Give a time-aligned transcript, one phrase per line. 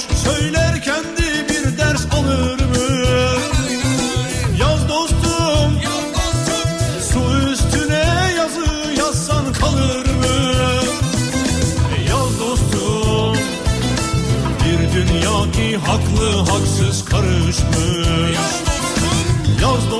[0.00, 3.06] olmuş Söyler kendi bir ders alır mı?
[4.60, 7.06] Yaz dostum, yaz.
[7.12, 10.52] Su üstüne yazı yazsan kalır mı?
[11.98, 13.36] E yaz dostum
[14.64, 18.38] Bir dünya ki haklı haksız karışmış
[19.62, 19.99] yaz dostum.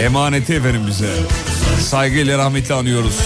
[0.00, 1.10] Emaneti efendim bize.
[1.80, 3.18] Saygıyla rahmetli anıyoruz.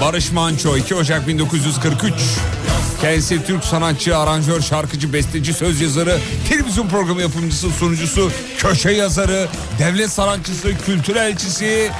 [0.00, 2.12] Barış Manço 2 Ocak 1943.
[3.00, 6.18] Kendisi Türk sanatçı, aranjör, şarkıcı, besteci, söz yazarı,
[6.48, 11.90] televizyon programı yapımcısı, sunucusu, köşe yazarı, devlet sanatçısı, kültür elçisi.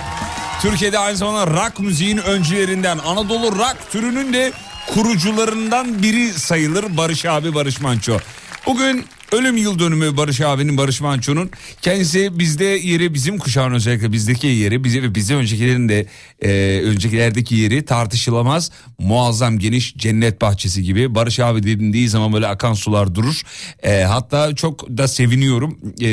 [0.63, 4.53] Türkiye'de aynı zamanda rock müziğin öncülerinden, Anadolu rock türünün de
[4.95, 8.19] kurucularından biri sayılır Barış abi Barış Manço.
[8.67, 11.51] Bugün ölüm yıl dönümü Barış abinin Barış Manço'nun.
[11.83, 16.07] Kendisi bizde yeri bizim kuşağın özellikle bizdeki yeri bize ve bize öncekilerin de
[16.43, 18.71] e, öncekilerdeki yeri tartışılamaz.
[18.99, 21.15] Muazzam geniş cennet bahçesi gibi.
[21.15, 23.43] Barış abi dediği zaman böyle akan sular durur.
[23.83, 25.79] E, hatta çok da seviniyorum.
[26.01, 26.09] E,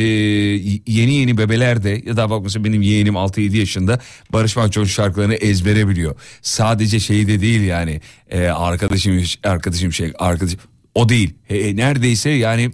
[0.88, 4.00] yeni yeni bebeler de ya da bak mesela benim yeğenim 6-7 yaşında
[4.34, 6.16] Barış Manço'nun şarkılarını ezbere biliyor.
[6.42, 10.60] Sadece şey de değil yani e, arkadaşım arkadaşım şey arkadaşım
[10.96, 11.34] o değil.
[11.50, 12.72] E, neredeyse yani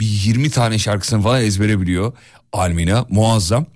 [0.00, 2.12] bir 20 tane şarkısını falan ezbere biliyor.
[2.52, 3.66] Almina muazzam.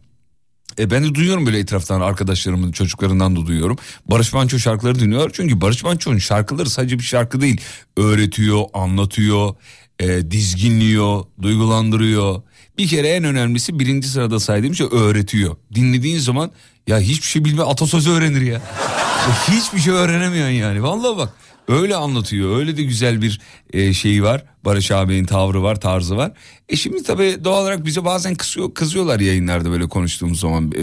[0.78, 3.76] E ben de duyuyorum böyle etraftan arkadaşlarımın çocuklarından da duyuyorum.
[4.06, 5.30] Barış Manço şarkıları dinliyor.
[5.32, 7.60] Çünkü Barış Manço'nun şarkıları sadece bir şarkı değil.
[7.96, 9.54] Öğretiyor, anlatıyor,
[9.98, 12.42] e, dizginliyor, duygulandırıyor.
[12.78, 15.56] Bir kere en önemlisi birinci sırada saydığım şey öğretiyor.
[15.74, 16.50] Dinlediğin zaman
[16.86, 18.62] ya hiçbir şey bilme atasözü öğrenir ya.
[19.48, 20.82] hiçbir şey öğrenemiyorsun yani.
[20.82, 21.32] Vallahi bak
[21.68, 22.58] öyle anlatıyor.
[22.58, 23.40] Öyle de güzel bir
[23.72, 24.44] e, şeyi var.
[24.64, 26.32] Barış abinin tavrı var, tarzı var.
[26.68, 30.82] E şimdi tabii doğal olarak bize bazen kızıyor, kızıyorlar yayınlarda böyle konuştuğumuz zaman e,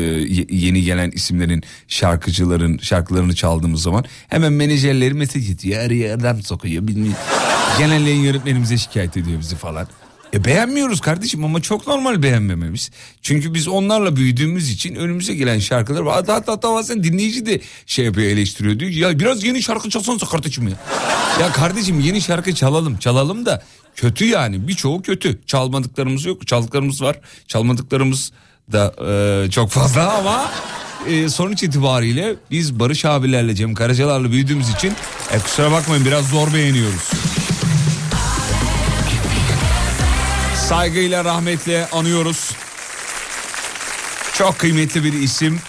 [0.50, 5.83] yeni gelen isimlerin, şarkıcıların şarkılarını çaldığımız zaman hemen menajerleri mesaj ediyor.
[5.83, 7.19] Araya adam sokuyor bilmiyorum.
[7.78, 9.88] Genel yayın yönetmenimize şikayet ediyor bizi falan.
[10.33, 12.92] E beğenmiyoruz kardeşim ama çok normal beğenmememiz.
[13.22, 16.16] Çünkü biz onlarla büyüdüğümüz için önümüze gelen şarkılar var.
[16.16, 18.92] Hatta hatta, hatta bazen dinleyici de şey yapıyor eleştiriyor diyor.
[18.92, 20.75] Ya biraz yeni şarkı çalsanıza kardeşim ya.
[21.42, 23.63] ya kardeşim yeni şarkı çalalım çalalım da
[23.95, 25.39] kötü yani birçoğu kötü.
[25.45, 27.19] Çalmadıklarımız yok çaldıklarımız var.
[27.48, 28.31] Çalmadıklarımız
[28.72, 28.94] da
[29.45, 30.51] e, çok fazla ama
[31.07, 34.94] e, sonuç itibariyle biz Barış abilerle Cem Karacalar'la büyüdüğümüz için
[35.31, 37.12] e, kusura bakmayın biraz zor beğeniyoruz.
[40.71, 42.51] Saygıyla rahmetle anıyoruz.
[44.33, 45.59] Çok kıymetli bir isim.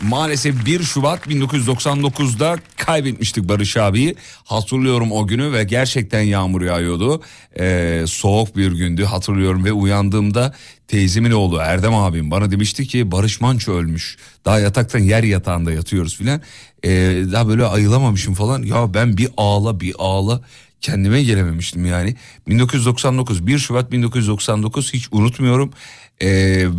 [0.00, 4.16] Maalesef 1 Şubat 1999'da kaybetmiştik Barış abiyi.
[4.44, 7.22] Hatırlıyorum o günü ve gerçekten yağmur yağıyordu.
[7.58, 10.54] Ee, soğuk bir gündü hatırlıyorum ve uyandığımda
[10.88, 14.16] teyzemin oğlu Erdem abim bana demişti ki Barış Manço ölmüş.
[14.44, 16.40] Daha yataktan yer yatağında yatıyoruz filan.
[16.84, 16.88] Ee,
[17.32, 18.62] daha böyle ayılamamışım falan.
[18.62, 20.40] Ya ben bir ağla bir ağla
[20.82, 22.16] kendime gelememiştim yani.
[22.48, 25.72] 1999 1 Şubat 1999 hiç unutmuyorum.
[26.20, 26.28] Ee,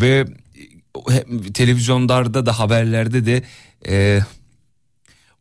[0.01, 0.25] ve
[1.53, 3.43] televizyonlarda da haberlerde de
[3.87, 4.19] e,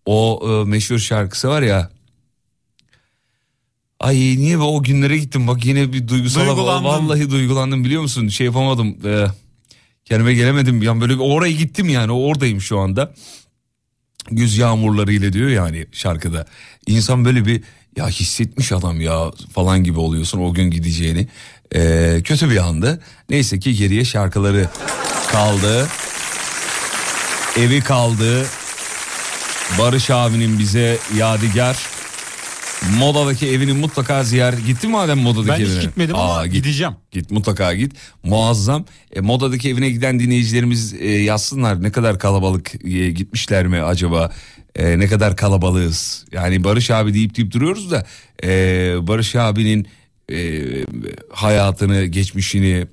[0.07, 1.91] o e, meşhur şarkısı var ya.
[4.01, 5.47] Ay niye be o günlere gittim?
[5.47, 6.85] Bak yine bir duygusal Duygulandım.
[6.85, 8.29] vallahi duygulandım biliyor musun?
[8.29, 9.27] Şey yapamadım e,
[10.05, 10.83] kendime gelemedim.
[10.83, 13.15] Yani böyle bir oraya gittim yani oradayım şu anda.
[14.31, 16.47] Güz yağmurları ile diyor yani şarkıda.
[16.87, 17.63] İnsan böyle bir
[17.97, 21.29] ya hissetmiş adam ya falan gibi oluyorsun o gün gideceğini.
[21.75, 23.01] Ee, kötü bir andı.
[23.31, 24.69] Neyse ki geriye şarkıları
[25.33, 25.89] kaldı.
[27.57, 28.47] Evi kaldı.
[29.79, 31.92] Barış abinin bize yadigar.
[32.99, 34.67] Moda'daki evini mutlaka ziyaret.
[34.67, 35.69] Gittin mi madem Moda'daki ben evine?
[35.69, 36.93] Ben hiç gitmedim Aa, ama git, gideceğim.
[37.11, 37.93] Git mutlaka git.
[38.25, 38.85] Muazzam.
[39.13, 44.31] E, Moda'daki evine giden dinleyicilerimiz e, yazsınlar ne kadar kalabalık e, gitmişler mi acaba?
[44.77, 46.25] e, ne kadar kalabalığız.
[46.33, 48.07] Yani Barış abi deyip deyip duruyoruz da
[48.45, 48.49] e,
[49.07, 49.89] Barış abinin
[50.33, 50.61] e,
[51.31, 52.87] hayatını, geçmişini,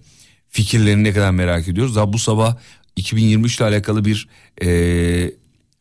[0.50, 1.96] fikirlerini ne kadar merak ediyoruz.
[1.96, 2.58] Daha bu sabah
[2.96, 4.28] 2023 ile alakalı bir
[4.62, 5.32] e,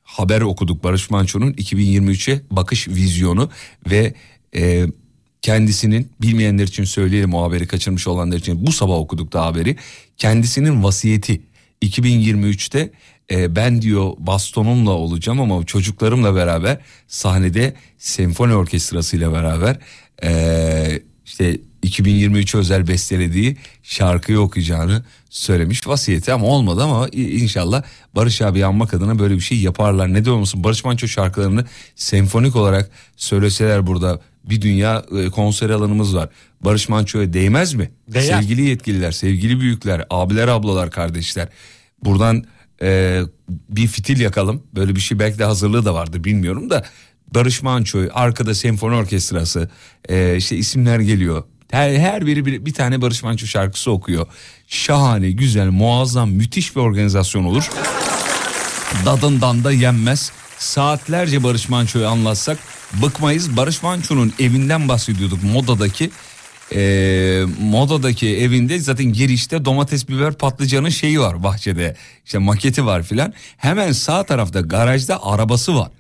[0.09, 3.51] haber okuduk Barış Manço'nun 2023'e bakış vizyonu
[3.91, 4.15] ve
[4.57, 4.87] e,
[5.43, 8.67] kendisinin bilmeyenler için söyleyelim o haberi kaçırmış olanlar için.
[8.67, 9.77] Bu sabah okuduk da haberi.
[10.17, 11.43] Kendisinin vasiyeti
[11.83, 12.91] 2023'te
[13.31, 16.79] e, ben diyor bastonumla olacağım ama çocuklarımla beraber
[17.09, 19.79] sahnede senfoni orkestrasıyla beraber
[20.23, 21.59] e, işte
[21.89, 27.83] 2023 özel bestelediği şarkıyı okuyacağını söylemiş vasiyeti ama olmadı ama inşallah
[28.15, 30.15] Barış abi anmak adına böyle bir şey yaparlar.
[30.15, 31.65] Ne diyor musun Barış Manço şarkılarını
[31.97, 36.29] senfonik olarak söyleseler burada bir dünya e, konser alanımız var.
[36.61, 37.91] Barış Manço'ya değmez mi?
[38.09, 38.41] Değer.
[38.41, 41.49] Sevgili yetkililer, sevgili büyükler, abiler, ablalar, kardeşler.
[42.05, 42.45] Buradan
[42.83, 44.63] e, bir fitil yakalım.
[44.75, 46.85] Böyle bir şey belki de hazırlığı da vardı bilmiyorum da.
[47.35, 49.71] Barış Manço, arkada senfoni orkestrası,
[50.09, 51.45] e, işte isimler geliyor.
[51.71, 54.27] Her, her biri bir, bir tane Barış Manço şarkısı okuyor.
[54.69, 57.71] Şahane, güzel, muazzam, müthiş bir organizasyon olur.
[59.05, 60.33] Dadından da yenmez.
[60.59, 62.59] Saatlerce Barış Manço'yu anlatsak
[63.03, 63.57] bıkmayız.
[63.57, 66.11] Barış Manço'nun evinden bahsediyorduk modadaki
[66.75, 73.35] e, modadaki evinde zaten girişte domates biber patlıcanın şeyi var bahçede işte maketi var filan
[73.57, 75.91] hemen sağ tarafta garajda arabası var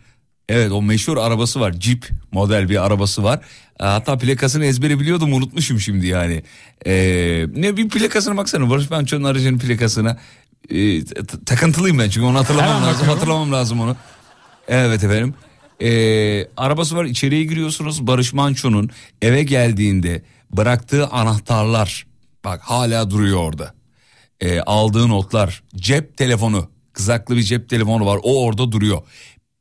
[0.49, 1.75] evet o meşhur arabası var.
[1.81, 3.40] Jeep model bir arabası var.
[3.81, 6.43] E, hatta plakasını ezbere biliyordum unutmuşum şimdi yani.
[6.87, 6.93] E,
[7.55, 8.71] ne bir plakasına baksana.
[8.71, 10.19] Barış Manço'nun aracının plakasına.
[10.71, 11.05] E,
[11.47, 13.14] takıntılıyım ben çünkü onu hatırlamam Hemen lazım bakıyorum.
[13.14, 13.97] hatırlamam lazım onu.
[14.69, 15.35] Evet efendim.
[15.83, 15.90] E,
[16.57, 18.07] arabası var içeriye giriyorsunuz.
[18.07, 18.90] Barış Manço'nun
[19.23, 22.07] eve geldiğinde bıraktığı anahtarlar
[22.45, 23.75] bak hala duruyor orada.
[24.40, 29.02] E, aldığı notlar, cep telefonu, kızaklı bir cep telefonu var o orada duruyor.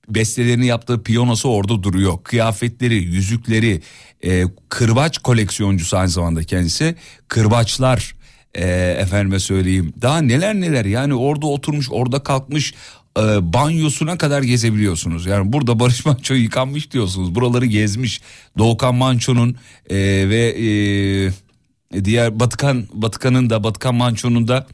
[0.09, 2.17] Bestelerini yaptığı piyanosu orada duruyor.
[2.23, 3.81] Kıyafetleri, yüzükleri,
[4.25, 6.95] e, kırbaç koleksiyoncusu aynı zamanda kendisi.
[7.27, 8.15] Kırbaçlar,
[8.55, 8.65] e,
[8.99, 9.93] efendime söyleyeyim.
[10.01, 12.73] Daha neler neler yani orada oturmuş, orada kalkmış,
[13.17, 15.25] e, banyosuna kadar gezebiliyorsunuz.
[15.25, 17.35] Yani burada Barış Manço yıkanmış diyorsunuz.
[17.35, 18.21] Buraları gezmiş.
[18.57, 19.55] Doğukan Manço'nun
[19.89, 19.95] e,
[20.29, 24.67] ve e, diğer Batıkan Batıkan'ın da Batıkan Manço'nun da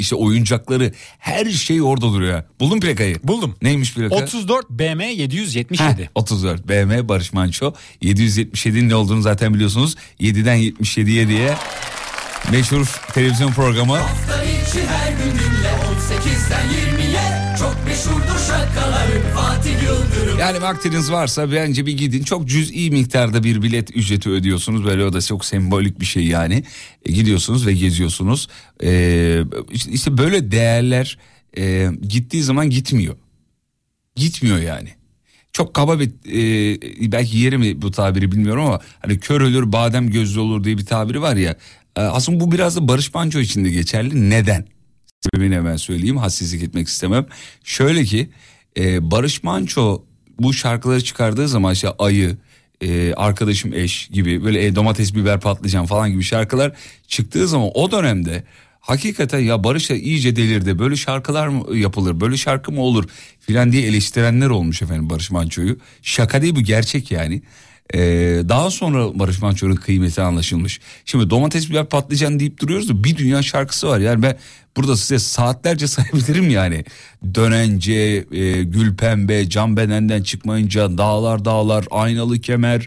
[0.00, 2.42] işte oyuncakları her şey orada duruyor.
[2.60, 3.16] Buldun plakayı?
[3.24, 3.56] Buldum.
[3.62, 4.14] Neymiş plaka?
[4.14, 6.02] 34 BM 777.
[6.02, 7.74] Heh, 34 BM Barış Manço.
[8.02, 9.96] 777'nin ne olduğunu zaten biliyorsunuz.
[10.20, 11.54] 7'den 77'ye diye
[12.52, 13.96] Meşhur televizyon programı.
[13.96, 18.39] Hafta içi her gün dinle 18'den 20'ye çok meşhurdur.
[20.38, 22.22] Yani vaktiniz varsa bence bir gidin.
[22.22, 24.84] Çok cüz'i miktarda bir bilet ücreti ödüyorsunuz.
[24.84, 26.64] Böyle o da çok sembolik bir şey yani.
[27.06, 28.48] E, gidiyorsunuz ve geziyorsunuz.
[28.82, 29.42] E,
[29.92, 31.18] işte- böyle değerler
[31.58, 33.16] e, gittiği zaman gitmiyor.
[34.16, 34.88] Gitmiyor yani.
[35.52, 40.10] Çok kaba bir e, belki yeri mi bu tabiri bilmiyorum ama hani kör ölür badem
[40.10, 41.56] gözlü olur diye bir tabiri var ya.
[41.96, 44.30] E, aslında bu biraz da Barış Manço için de geçerli.
[44.30, 44.66] Neden?
[45.20, 47.26] Sebebini hemen söyleyeyim hassizlik etmek istemem.
[47.64, 48.30] Şöyle ki
[48.78, 50.02] e, Barış Manço
[50.38, 52.36] bu şarkıları çıkardığı zaman işte Ayı,
[52.80, 56.72] e, Arkadaşım Eş gibi böyle e, domates biber patlıcan falan gibi şarkılar
[57.08, 58.44] çıktığı zaman o dönemde
[58.80, 63.04] hakikaten ya Barış da iyice delirdi böyle şarkılar mı yapılır böyle şarkı mı olur
[63.40, 65.78] filan diye eleştirenler olmuş efendim Barış Manço'yu.
[66.02, 67.42] Şaka değil bu gerçek yani.
[67.94, 70.80] Ee, daha sonra Barış Manço'nun kıymeti anlaşılmış.
[71.04, 73.98] Şimdi domates biber patlıcan deyip duruyoruz da bir dünya şarkısı var.
[73.98, 74.36] Yani ben
[74.76, 76.84] burada size saatlerce sayabilirim yani.
[77.34, 77.92] Dönence,
[78.32, 82.86] e, gül pembe, can bedenden çıkmayınca, dağlar dağlar, aynalı kemer,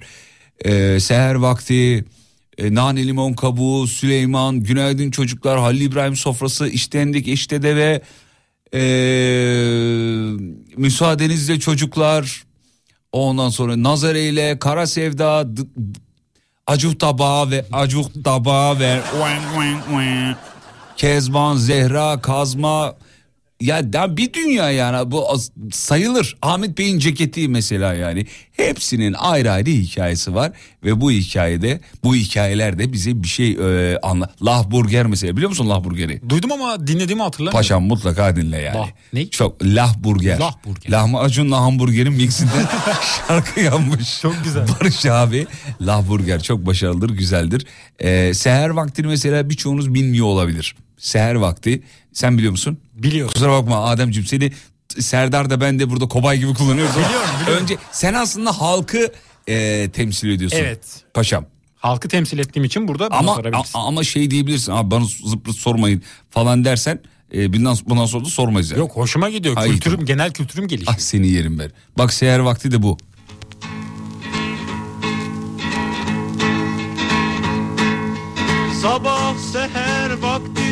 [0.66, 2.06] e, seher vakti,
[2.58, 8.02] e, nane limon kabuğu, Süleyman, günaydın çocuklar, Halil İbrahim sofrası, iştendik işte deve,
[8.74, 8.84] e,
[10.78, 12.44] müsaadenizle çocuklar,
[13.12, 15.48] ondan sonra Nazar ile Kara Sevda,
[16.68, 19.00] Acuh Tabağı ve Acuh Tabağı ve
[20.96, 22.94] Kezban, Zehra, Kazma
[23.64, 25.26] ya da bir dünya yani bu
[25.72, 26.38] sayılır.
[26.42, 28.26] Ahmet Bey'in ceketi mesela yani.
[28.52, 30.52] Hepsinin ayrı ayrı hikayesi var
[30.84, 34.30] ve bu hikayede bu hikayelerde bize bir şey e, anla.
[34.46, 36.30] Lahburger mesela biliyor musun lahburgeri?
[36.30, 37.60] Duydum ama dinlediğimi hatırlamıyorum.
[37.60, 38.78] Paşam mutlaka dinle yani.
[38.78, 39.28] Lah- ne?
[39.30, 40.40] Çok lahburger.
[40.40, 40.92] Lahburger.
[40.92, 42.68] Lahmacunla hamburgerin mixinden
[43.28, 44.22] şarkı yanmış.
[44.22, 44.68] Çok güzel.
[44.68, 45.48] Barış abi
[45.82, 47.66] lahburger çok başarılıdır güzeldir.
[48.00, 50.76] Ee, seher vaktini mesela birçoğunuz bilmiyor olabilir.
[50.98, 52.78] Seher vakti sen biliyor musun?
[52.94, 53.34] Biliyorum.
[53.34, 54.52] Kusura bakma Ademciğim seni
[55.00, 56.96] Serdar da ben de burada kobay gibi kullanıyoruz.
[56.96, 57.64] Biliyorum, biliyorum.
[57.64, 59.12] Önce sen aslında halkı
[59.48, 60.58] e, temsil ediyorsun.
[60.58, 61.04] Evet.
[61.14, 61.46] Paşam.
[61.76, 63.36] Halkı temsil ettiğim için burada Ama
[63.74, 64.72] a- ama şey diyebilirsin.
[64.72, 67.00] Abi bana zıplıt sormayın falan dersen
[67.34, 68.72] e, bundan, bundan sonra da sormayız.
[68.72, 68.80] Yani.
[68.80, 69.58] Yok hoşuma gidiyor.
[69.58, 70.06] Ay, kültürüm, tamam.
[70.06, 70.94] genel kültürüm gelişiyor.
[70.98, 71.72] Ah seni yerim ben.
[71.98, 72.98] Bak seher vakti de bu.
[78.82, 80.63] Sabah seher vakti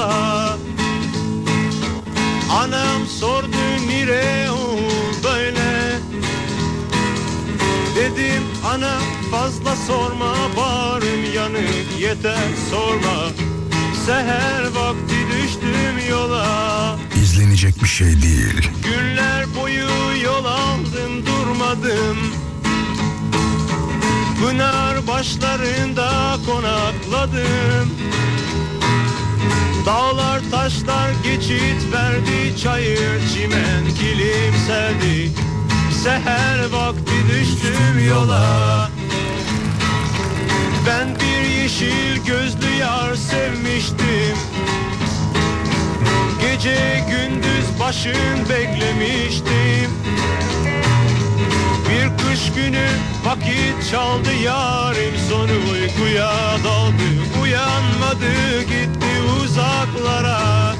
[0.00, 0.56] yola
[2.52, 4.48] Anam sordu nire
[5.24, 5.98] böyle?
[7.96, 8.98] Dedim ana
[9.30, 13.28] fazla sorma bağrım yanık yeter sorma.
[14.06, 16.46] Seher vakti düştüm yola.
[17.22, 18.70] İzlenecek bir şey değil.
[18.84, 22.18] Günler boyu yol aldım durmadım.
[24.40, 27.90] Pınar başlarında konakladım
[29.86, 35.30] Dağlar taşlar geçit verdi Çayır çimen kilim serdi.
[36.04, 38.90] Seher vakti düştüm yola.
[40.86, 44.36] Ben bir yeşil gözlü yar sevmiştim.
[46.40, 49.90] Gece gündüz başım beklemiştim
[51.90, 52.86] Bir kış günü
[53.24, 55.72] vakit çaldı yarim sonu.
[55.72, 56.32] Uykuya
[56.64, 60.74] daldı Uyanmadı gitti uzaklara.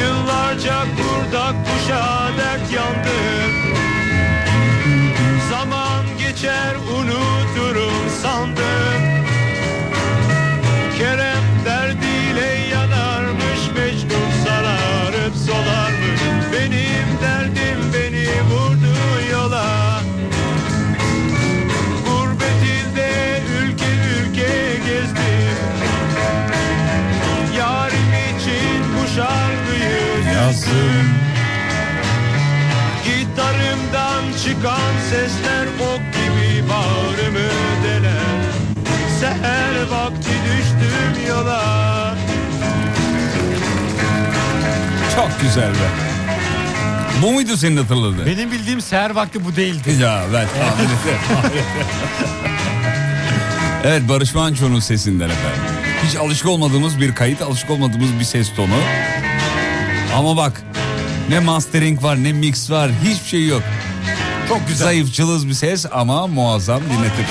[0.00, 3.52] Yıllarca kurda kuşa dert yandım
[5.50, 9.07] Zaman geçer unuturum sandım
[30.68, 31.08] yazdım
[33.04, 37.48] Gitarımdan çıkan sesler ok gibi bağrımı
[37.84, 38.38] deler
[39.20, 42.14] Seher vakti düştüm yola
[45.14, 45.88] Çok güzel be.
[47.22, 48.26] Bu muydu senin hatırladığın?
[48.26, 49.90] Benim bildiğim seher vakti bu değildi.
[50.02, 51.64] Ya ben tahmin ederim.
[53.84, 55.60] evet Barış Manço'nun sesinden efendim.
[56.08, 58.74] Hiç alışık olmadığımız bir kayıt, alışık olmadığımız bir ses tonu.
[60.16, 60.62] Ama bak
[61.28, 63.62] ne mastering var ne mix var hiçbir şey yok.
[64.48, 64.84] Çok güzel.
[64.84, 67.26] Zayıf cılız bir ses ama muazzam dinletir.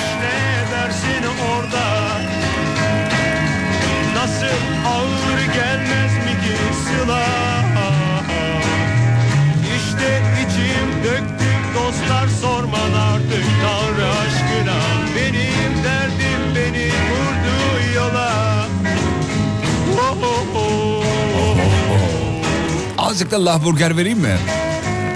[23.18, 24.36] Azıcık da lahburger vereyim mi?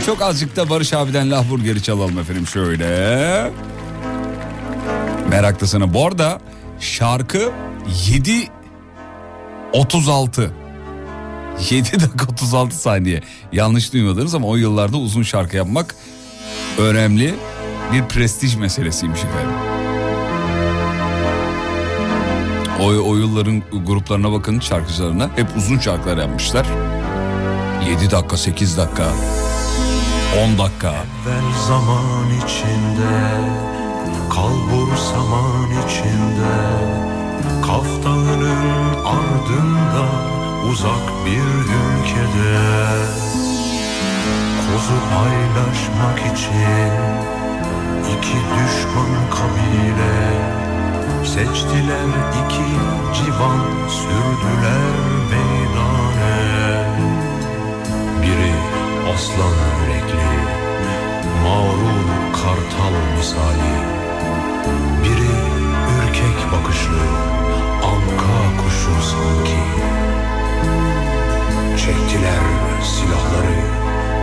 [0.06, 3.50] Çok azıcık da Barış abiden lahburgeri çalalım efendim şöyle.
[5.28, 5.94] Meraklısına.
[5.94, 6.40] Bu arada
[6.80, 7.52] şarkı
[8.08, 8.48] 7
[9.72, 10.52] 36.
[11.70, 13.22] 7 dakika 36 saniye.
[13.52, 15.94] Yanlış duymadınız ama o yıllarda uzun şarkı yapmak
[16.78, 17.34] önemli
[17.92, 19.56] bir prestij meselesiymiş efendim.
[22.80, 26.66] O, o yılların gruplarına bakın şarkıcılarına hep uzun şarkılar yapmışlar.
[27.88, 29.06] 7 dakika 8 dakika
[30.44, 30.88] 10 dakika.
[30.88, 33.14] Evvel zaman içinde
[34.30, 36.54] Kalbur saman içinde.
[37.66, 40.06] Kaf Dağı'nın ardında
[40.70, 41.48] Uzak bir
[41.82, 42.58] ülkede
[44.60, 46.92] Kozu paylaşmak için
[48.14, 50.16] iki düşman kabile.
[51.24, 52.68] Seçtiler iki
[53.14, 54.92] civan Sürdüler
[55.30, 56.81] meydane
[59.22, 60.28] aslan yürekli
[61.42, 63.74] Mağrur kartal misali.
[65.04, 65.32] Biri
[65.98, 67.02] ürkek bakışlı
[67.82, 69.62] Anka kuşu sanki.
[71.76, 72.44] Çektiler
[72.82, 73.60] silahları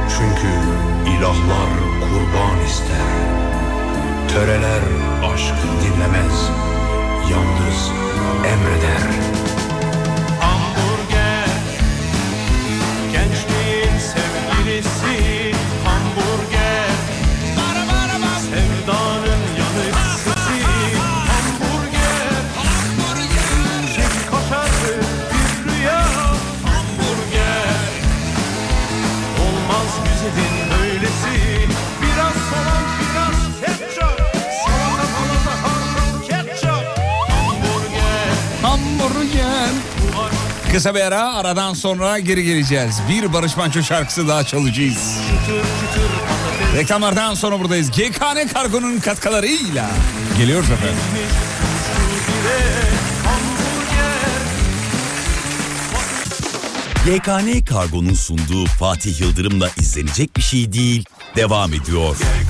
[0.10, 0.54] Çünkü
[1.12, 1.70] ilahlar
[2.02, 3.10] kurban ister.
[4.34, 4.82] Töreler
[5.34, 6.50] aşk dinlemez
[7.32, 7.92] Yalnız
[8.46, 9.39] emreder
[14.80, 15.09] you
[40.80, 43.02] Kısa bir ara aradan sonra geri geleceğiz.
[43.10, 45.18] Bir Barış Manço şarkısı daha çalacağız.
[46.76, 47.92] Reklamlardan sonra buradayız.
[47.92, 49.90] GKN Kargo'nun katkılarıyla.
[50.38, 50.98] Geliyoruz efendim.
[57.08, 61.06] YKN Kargo'nun sunduğu Fatih Yıldırım'la izlenecek bir şey değil.
[61.36, 62.16] Devam ediyor.
[62.16, 62.50] Hele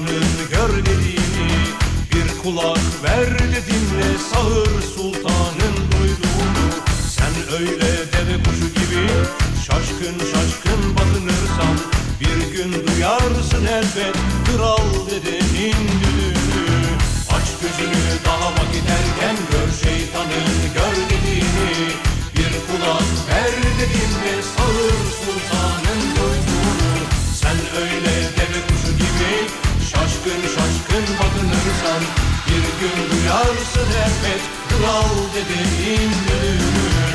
[0.00, 1.50] şeytanın gör dediğini
[2.12, 6.70] Bir kulak ver de dinle Sağır sultanın duyduğunu.
[7.08, 9.06] Sen öyle deve kuşu gibi
[9.66, 11.76] Şaşkın şaşkın bakınırsan
[12.20, 16.86] Bir gün duyarsın elbet Kral dedenin düdüğünü
[17.30, 21.90] Aç gözünü daha vakit erken Gör şeytanın gör dediğini
[22.36, 25.59] Bir kulak ver de dinle Sağır sultanın
[30.20, 32.02] Şaşkın şaşkın bakınırsan
[32.46, 37.10] Bir gün duyarsın elbet Kral dedenin düdüğünü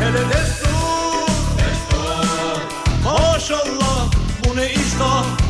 [0.00, 2.60] Hele destur, destur.
[3.04, 4.12] Maşallah
[4.44, 5.43] bu ne iştah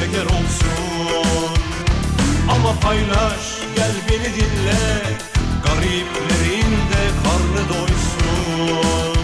[0.00, 1.54] şeker olsun.
[2.50, 3.44] Ama paylaş
[3.76, 4.80] gel beni dinle.
[5.64, 9.18] Gariplerin de karnı doysun.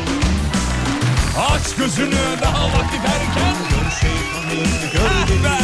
[1.38, 3.56] Aç gözünü daha vakit erken.
[3.70, 5.58] Gör şeytanın gör dediğini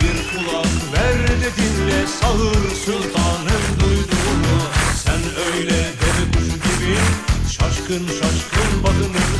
[0.00, 2.06] Bir kulak ver de dinle.
[2.06, 4.58] Sağır sultanın duyduğunu.
[5.04, 6.96] Sen öyle deve kuşu gibi
[7.48, 9.31] Şaşkın şaşkın gün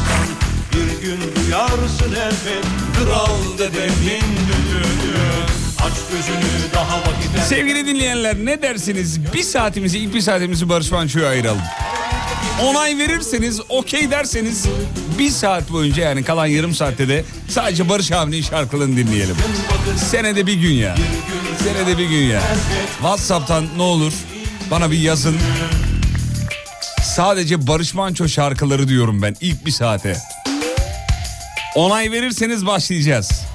[1.52, 2.64] duyarsın elbet
[2.96, 5.18] Kral dedemin düdüğünü
[5.80, 9.32] Aç gözünü daha vakit Sevgili dinleyenler ne dersiniz?
[9.34, 11.62] Bir saatimizi, ilk bir saatimizi Barış Manço'ya ayıralım.
[12.62, 14.66] Onay verirseniz, okey derseniz
[15.18, 19.36] bir saat boyunca yani kalan yarım saatte de sadece Barış abinin şarkılarını dinleyelim.
[20.10, 20.96] Senede bir gün ya.
[21.64, 22.42] Senede bir gün ya.
[22.98, 24.12] Whatsapp'tan ne olur
[24.70, 25.36] bana bir yazın.
[27.02, 30.16] Sadece Barış Manço şarkıları diyorum ben ilk bir saate.
[31.74, 33.51] Onay verirseniz başlayacağız.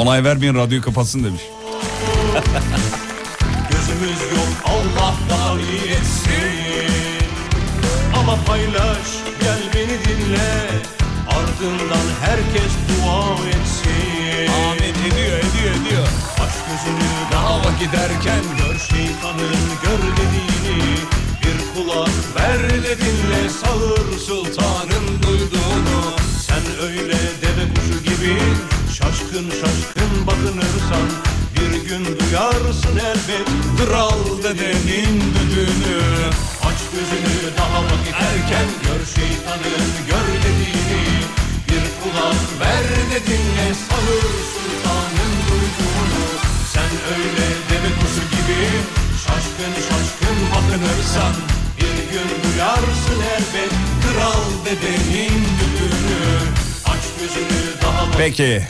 [0.00, 1.42] Onay vermeyin radyoyu kapatsın demiş.
[3.70, 5.14] Gözümüz yok Allah
[5.58, 6.92] iyi etsin.
[8.18, 9.08] Ama paylaş
[9.40, 10.68] gel beni dinle.
[11.28, 14.52] Ardından herkes dua etsin.
[14.70, 16.08] Amin ediyor ediyor ediyor.
[16.34, 20.82] Aç gözünü daha vakit erken Gör şeytanın gör dediğini.
[21.42, 26.00] Bir kulak ver de dinle Sağır sultanın duyduğunu.
[26.46, 28.36] Sen öyle deve kuşu gibi
[29.00, 31.06] Şaşkın şaşkın bakınırsan
[31.54, 33.46] Bir gün duyarsın elbet.
[33.78, 36.00] Kral dedenin düdüğünü
[36.68, 38.68] Aç gözünü daha vakit erken.
[38.84, 41.04] Gör şeytanın gör dediğini
[41.68, 43.68] Bir kulak ver de dinle.
[43.88, 46.24] Sağır sultanın duyduğunu
[46.72, 48.60] Sen öyle deve kuşu gibi.
[49.24, 51.34] Şaşkın şaşkın bakınırsan
[51.76, 53.72] Bir gün duyarsın elbet.
[54.02, 56.20] Kral dedenin düdüğünü
[56.84, 57.79] Aç gözünü
[58.18, 58.62] Peki.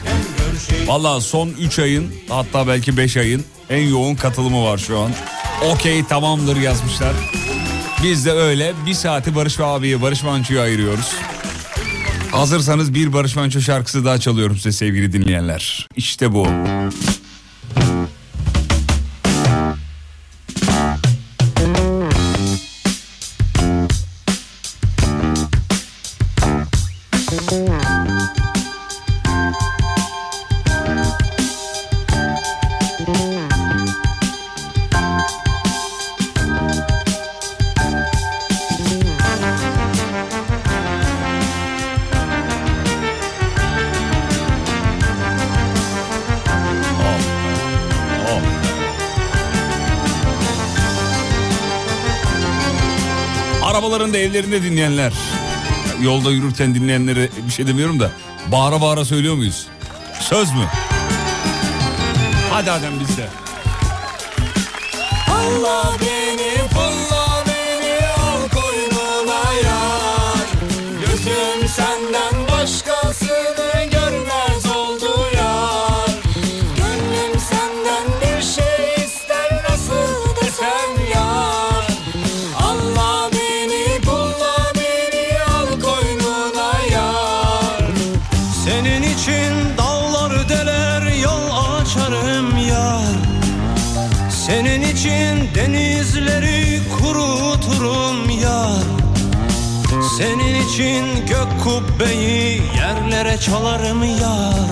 [0.87, 5.11] Valla son 3 ayın hatta belki 5 ayın en yoğun katılımı var şu an.
[5.73, 7.13] Okey tamamdır yazmışlar.
[8.03, 11.15] Biz de öyle bir saati Barış abiye Barış Manço'ya ayırıyoruz.
[12.33, 15.89] Hazırsanız bir Barış Manço şarkısı daha çalıyorum size sevgili dinleyenler.
[15.97, 16.47] İşte bu.
[54.41, 55.13] Evlerinde dinleyenler.
[56.03, 58.11] Yolda yürürken dinleyenlere bir şey demiyorum da
[58.47, 59.67] bağıra bağıra söylüyor muyuz?
[60.21, 60.65] Söz mü?
[62.51, 63.29] Hadi Adem bizde.
[65.31, 66.60] Allah beni
[97.81, 98.83] kuruturum yar
[100.19, 104.71] Senin için gök kubbeyi yerlere çalarım yar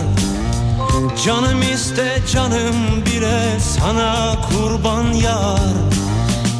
[1.25, 5.75] Canım iste canım bile sana kurban yar.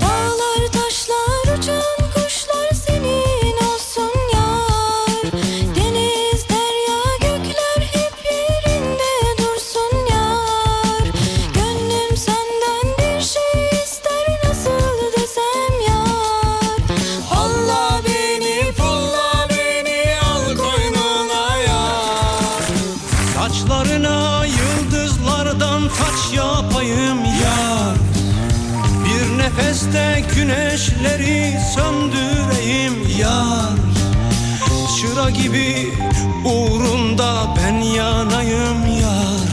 [0.01, 1.98] Dağlar taşlar uçan
[30.39, 33.79] güneşleri söndüreyim yar.
[35.01, 35.93] Çıra gibi
[36.45, 39.49] uğrunda ben yanayım yar.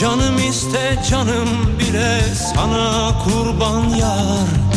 [0.00, 4.67] Canım iste canım bile sana kurban yar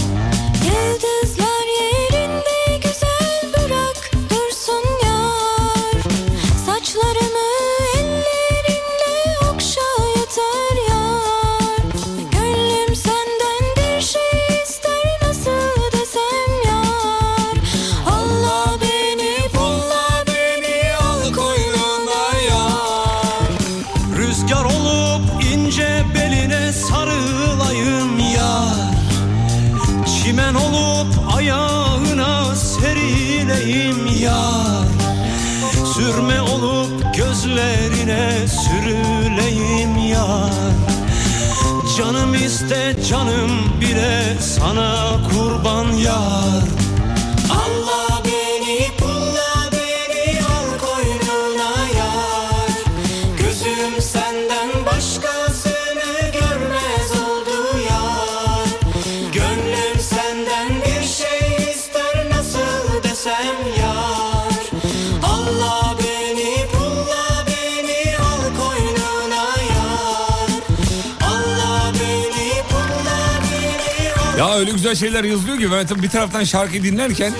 [74.81, 77.33] güzel şeyler yazılıyor ki ben tabii bir taraftan şarkı dinlerken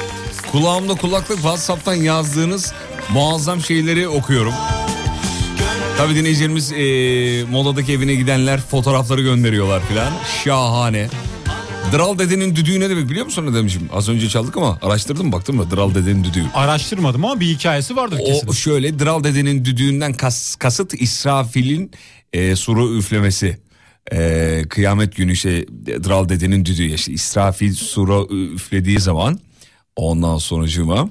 [0.51, 2.73] kulağımda kulaklık WhatsApp'tan yazdığınız
[3.13, 4.53] muazzam şeyleri okuyorum.
[5.97, 10.13] Tabii dinleyicilerimiz eee moladaki evine gidenler fotoğrafları gönderiyorlar filan.
[10.43, 11.09] Şahane.
[11.93, 13.89] Dral dedenin düdüğü ne demek biliyor musun ne demişim?
[13.93, 16.45] Az önce çaldık ama araştırdım mı baktım mı Dral dedenin düdüğü.
[16.53, 18.47] Araştırmadım ama bir hikayesi vardır kesin.
[18.47, 21.91] O şöyle Dral dedenin düdüğünden kas, kasıt İsrafil'in
[22.33, 23.57] e, suru üflemesi.
[24.13, 29.39] E, kıyamet günü işte Dral dedenin düdüğü işte İsrafil suru üflediği zaman
[29.95, 31.09] ondan sonucuma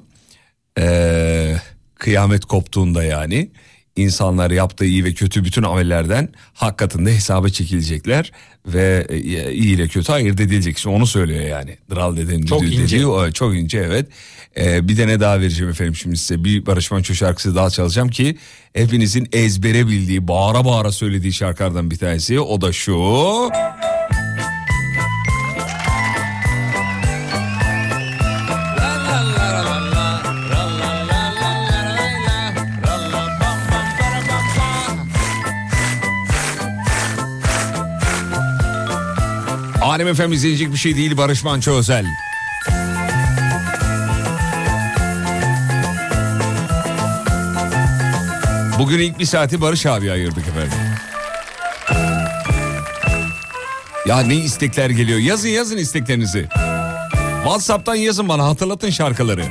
[0.79, 1.55] e,
[1.95, 3.51] kıyamet koptuğunda yani
[3.95, 8.31] insanlar yaptığı iyi ve kötü bütün amellerden hak katında hesaba çekilecekler
[8.65, 9.17] ve e,
[9.51, 10.77] iyi ile kötü ayırt edilecek.
[10.77, 11.77] İşte onu söylüyor yani.
[11.95, 12.95] Dral dedenin Çok düdüğü ince.
[12.95, 14.07] dediği o, çok ince evet.
[14.57, 16.43] Ee, bir de ne daha vereceğim efendim şimdi size.
[16.43, 18.37] Bir Barış Manço şarkısı daha çalacağım ki
[18.73, 22.39] hepinizin ezbere bildiği, bağıra bağıra söylediği şarkılardan bir tanesi.
[22.39, 22.93] O da şu.
[39.91, 42.05] Alem efendim izleyecek bir şey değil Barış Manço özel.
[48.79, 50.77] Bugün ilk bir saati Barış abi ayırdık efendim.
[54.05, 55.19] Ya ne istekler geliyor.
[55.19, 56.47] Yazın yazın isteklerinizi.
[57.43, 59.45] WhatsApp'tan yazın bana hatırlatın şarkıları.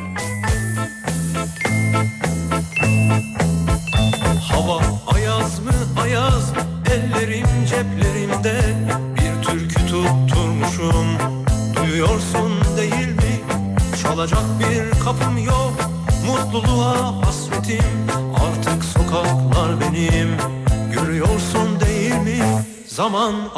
[23.31, 23.51] Zaman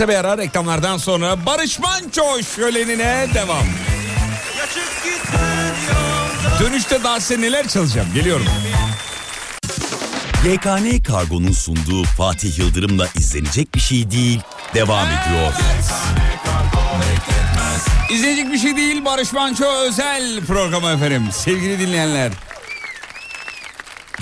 [0.00, 3.64] Kısa bir ara reklamlardan sonra Barış Manço şölenine devam.
[6.60, 8.46] Dönüşte daha size neler çalacağım geliyorum.
[10.44, 14.40] YKN Kargo'nun sunduğu Fatih Yıldırım'la izlenecek bir şey değil
[14.74, 15.52] devam ediyor.
[18.10, 21.28] İzleyecek bir şey değil Barış Manço özel programı efendim.
[21.32, 22.32] Sevgili dinleyenler.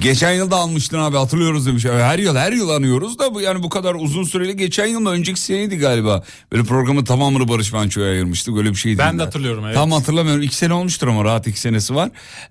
[0.00, 1.84] Geçen yıl da almıştın abi hatırlıyoruz demiş.
[1.84, 5.10] Her yıl her yıl anıyoruz da bu yani bu kadar uzun süreli geçen yıl mı
[5.10, 6.22] önceki seneydi galiba.
[6.52, 8.98] Böyle programın tamamını Barış Manço'ya ayırmıştık öyle bir şeydi.
[8.98, 9.74] Ben de hatırlıyorum, evet.
[9.74, 12.10] Tam hatırlamıyorum iki sene olmuştur ama rahat iki senesi var.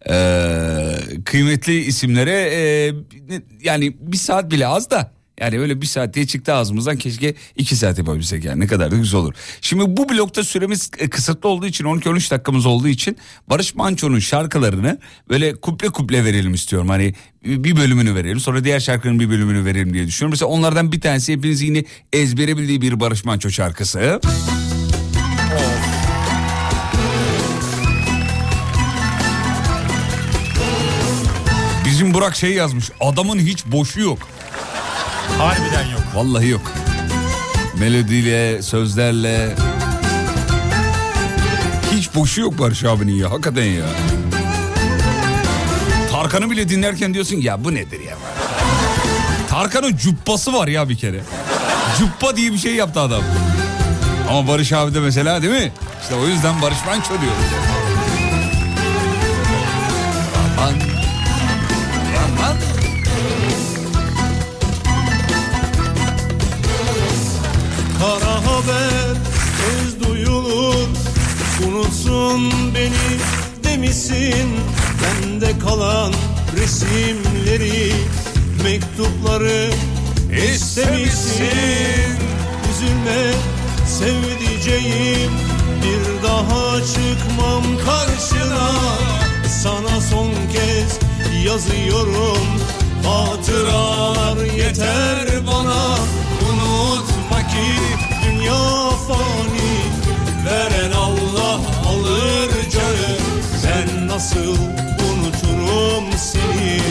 [0.09, 2.93] Ee, kıymetli isimlere e,
[3.61, 7.75] yani bir saat bile az da Yani öyle bir saat diye çıktı ağzımızdan keşke iki
[7.75, 9.33] saat yapabilsek yani ne kadar da güzel olur.
[9.61, 13.17] Şimdi bu blokta süremiz e, kısıtlı olduğu için 12-13 dakikamız olduğu için
[13.49, 16.89] Barış Manço'nun şarkılarını böyle kuple kuple verelim istiyorum.
[16.89, 17.13] Hani
[17.45, 20.31] bir bölümünü verelim sonra diğer şarkının bir bölümünü verelim diye düşünüyorum.
[20.31, 24.19] Mesela onlardan bir tanesi hepiniz yine ezbere bildiği bir Barış Manço şarkısı.
[31.85, 34.19] Bizim Burak şey yazmış adamın hiç boşu yok.
[35.37, 36.01] Harbiden yok.
[36.15, 36.61] Vallahi yok.
[37.79, 39.55] Melodiyle, sözlerle.
[41.95, 43.31] Hiç boşu yok Barış abinin ya.
[43.31, 43.85] Hakikaten ya.
[46.11, 48.17] Tarkan'ı bile dinlerken diyorsun ya bu nedir ya.
[49.49, 51.19] Tarkan'ın cuppası var ya bir kere.
[51.99, 53.21] Cuppa diye bir şey yaptı adam.
[54.29, 55.71] Ama Barış abi de mesela değil mi?
[56.01, 57.45] İşte o yüzden Barış Manço diyoruz.
[60.57, 60.96] Aman.
[68.57, 69.15] Haber
[69.57, 70.87] tez duyulur.
[71.67, 73.07] Unutsun beni
[73.63, 74.49] demişsin.
[75.03, 76.13] Bende kalan
[76.57, 77.93] resimleri
[78.63, 79.69] Mektupları
[80.53, 82.17] istemişsin.
[82.71, 83.33] Üzülme
[83.85, 85.31] sevdiceğim.
[85.83, 88.71] Bir daha çıkmam karşına.
[89.63, 90.99] Sana son kez
[91.45, 92.47] yazıyorum.
[93.03, 95.97] Hatıralar yeter bana.
[96.49, 97.16] Unutma ki
[98.47, 99.77] dünya fani
[100.45, 103.17] Veren Allah alır canı.
[103.63, 104.55] Ben nasıl
[105.09, 106.81] unuturum seni?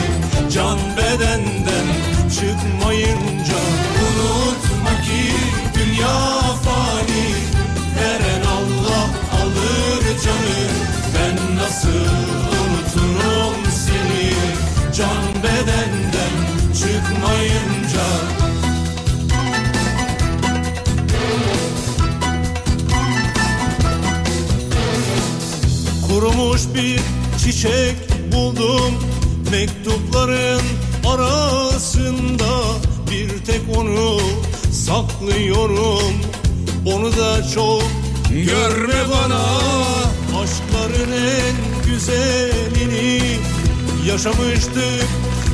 [0.51, 1.87] Can bedenden
[2.31, 3.61] çıkmayınca
[4.07, 5.33] Unutma ki
[5.75, 7.27] dünya fani.
[7.97, 9.09] Veren Allah
[9.43, 10.69] alır canı.
[11.15, 12.36] Ben nasıl
[26.37, 27.01] Kurumuş bir
[27.39, 27.97] çiçek
[28.33, 28.95] buldum.
[29.51, 30.63] Mektupların
[31.09, 32.49] arasında
[33.11, 34.19] Bir tek onu
[34.73, 36.13] saklıyorum.
[36.87, 37.83] Onu da çok
[38.31, 39.45] görme bana.
[40.43, 43.23] Aşkların en güzelini
[44.07, 45.07] Yaşamıştık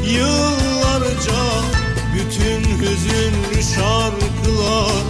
[0.07, 1.43] yıllarca.
[2.15, 5.03] Bütün hüzünlü şarkılar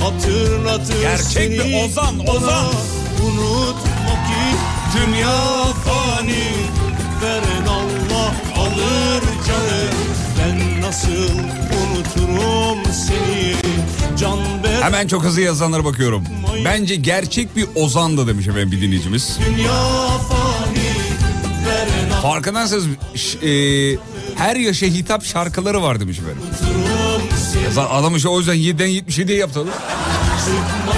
[0.00, 2.72] Hatırlatır Gerçek bir seni ozan, ozan.
[3.26, 3.83] Unutma
[4.94, 6.44] dünya fani
[7.22, 9.90] Veren Allah alır canı
[10.38, 11.30] Ben nasıl
[11.74, 13.56] unuturum seni
[14.18, 16.24] Can ben Hemen çok hızlı yazanlara bakıyorum.
[16.64, 19.38] Bence gerçek bir ozandı demiş efendim bir dinleyicimiz.
[19.46, 19.72] dünya
[20.18, 20.84] fani
[21.66, 22.86] Veren Farkındaysanız
[23.42, 23.50] e,
[24.36, 26.42] her yaşa hitap şarkıları var demiş efendim.
[26.42, 29.64] unuturum seni Zaten Adam işte o yüzden 7'den 77'ye yaptı.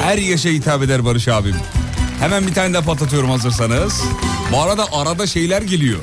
[0.05, 1.57] Her yaşa hitap eder Barış abim.
[2.21, 4.03] Hemen bir tane daha patlatıyorum hazırsanız.
[4.53, 5.99] Bu arada arada şeyler geliyor.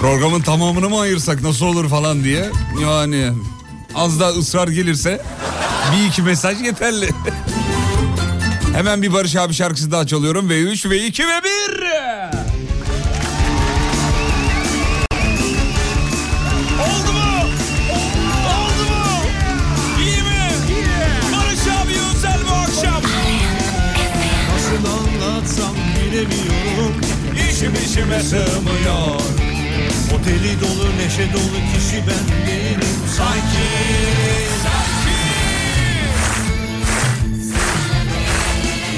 [0.00, 2.50] Programın tamamını mı ayırsak nasıl olur falan diye.
[2.82, 3.32] Yani
[3.94, 5.22] az daha ısrar gelirse
[5.96, 7.08] bir iki mesaj yeterli.
[8.74, 10.48] Hemen bir Barış abi şarkısı daha çalıyorum.
[10.48, 12.21] Ve 3 ve 2 ve 1.
[26.12, 26.94] bilemiyorum
[27.50, 29.20] İşim işime sığmıyor.
[30.14, 32.94] Oteli dolu neşe dolu kişi ben değilim.
[33.16, 33.68] Sanki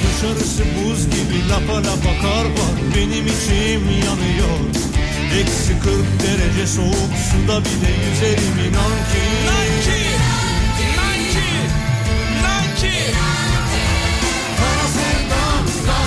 [0.02, 2.74] Dışarısı buz gibi lapa lapa kar var.
[2.96, 4.58] Benim içim yanıyor.
[5.40, 9.24] Eksi 40 derece soğuk suda bile yüzerim inan ki.
[14.58, 16.03] Kara sevdam, kara sevdam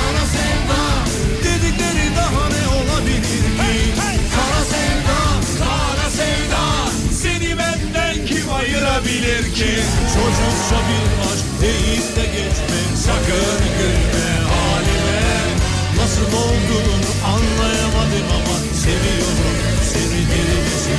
[9.54, 9.74] ki?
[10.14, 15.38] Çocukça bir aşk deyip de geçme Sakın gülme halime
[15.98, 19.58] Nasıl olduğunu anlayamadım ama Seviyorum
[19.94, 20.98] seni deli misin?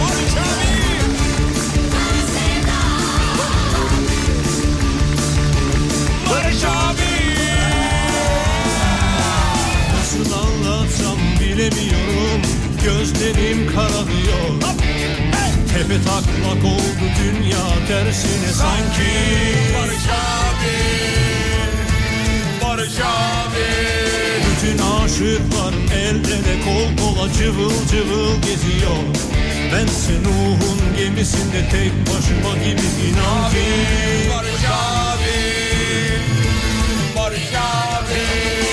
[0.00, 0.76] Barış abi!
[6.30, 7.16] Barış abi.
[9.94, 12.42] Nasıl anlatsam bilemiyorum
[12.84, 14.15] Gözlerim kararıyor
[15.86, 19.10] Tepe taklak oldu dünya tersine sanki
[19.78, 20.76] Barış abi
[22.64, 23.68] Barış abi
[24.46, 28.96] Bütün aşıklar el ele kol kola cıvıl cıvıl geziyor
[29.72, 33.66] Bense Nuh'un gemisinde tek başıma gibi inan ki
[34.30, 35.38] Barış abi.
[37.16, 38.65] Barış abi.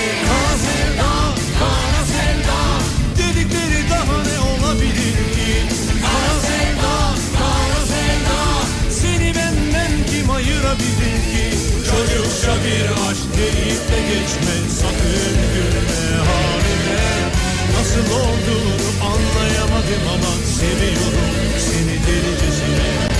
[10.74, 11.56] Ayırabilir ki
[11.90, 17.30] Çocukça bir aşk deyip de geçme Sakın gülme halime
[17.78, 23.14] Nasıl olduğunu anlayamadım ama Seviyorum seni delicesine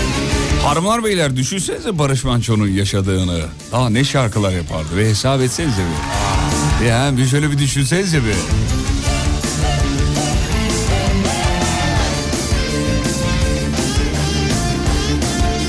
[0.63, 3.41] Hanımlar beyler düşünsenize Barış Manço'nun yaşadığını.
[3.73, 5.83] Daha ne şarkılar yapardı ve hesap etsenize
[6.81, 6.87] bir.
[6.87, 8.35] Ya bir şöyle bir düşünsenize bir.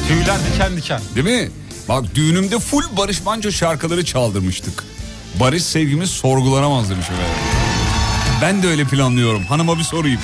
[0.08, 1.02] Tüyler diken diken.
[1.16, 1.50] Değil mi?
[1.90, 4.84] Bak düğünümde full Barış Manço şarkıları çaldırmıştık.
[5.40, 7.26] Barış sevgimiz sorgulanamaz demiş efendim.
[8.42, 9.44] Ben de öyle planlıyorum.
[9.46, 10.20] Hanıma bir sorayım.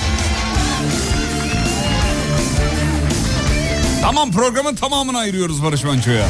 [4.00, 6.26] Tamam programın tamamını ayırıyoruz Barış Manço'ya.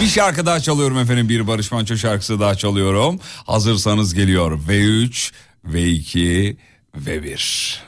[0.00, 1.28] Bir şarkı daha çalıyorum efendim.
[1.28, 3.20] Bir Barış Manço şarkısı daha çalıyorum.
[3.46, 4.60] Hazırsanız geliyor.
[4.68, 5.32] V3,
[5.72, 6.56] V2,
[6.96, 7.78] V1.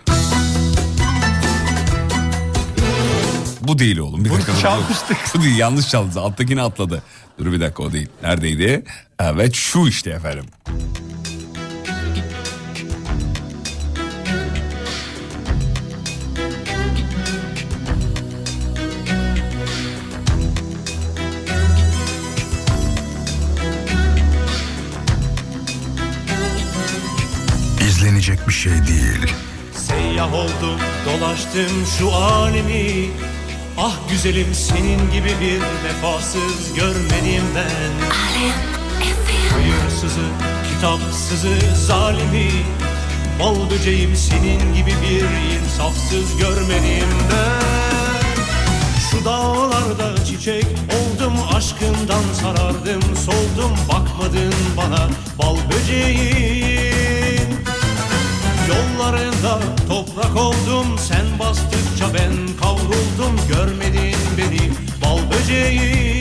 [3.61, 4.25] Bu değil oğlum.
[4.25, 4.57] Bir dakika.
[4.57, 5.17] çalmıştık.
[5.35, 6.21] Bu değil yanlış çaldı.
[6.21, 7.03] Alttakini atladı.
[7.39, 8.09] Dur bir dakika o değil.
[8.23, 8.85] Neredeydi?
[9.21, 10.45] Evet şu işte efendim.
[28.21, 29.35] İzlenecek bir şey değil.
[29.75, 33.11] Seyyah oldum dolaştım şu alemi.
[33.79, 38.09] Ah güzelim senin gibi bir vefasız görmedim ben.
[39.53, 40.27] Hayırsızı,
[40.69, 42.51] kitapsızı, zalimi.
[43.41, 48.31] Bal böceğim senin gibi bir insafsız görmedim ben.
[49.11, 55.09] Şu dağlarda çiçek oldum aşkından sarardım soldum bakmadın bana.
[55.39, 57.00] Bal böceğim
[58.71, 59.59] Yollarında
[59.89, 63.41] toprak oldum sen bastıkça ben kavruldum.
[63.49, 64.71] Görmedin beni
[65.03, 66.20] bal böceğim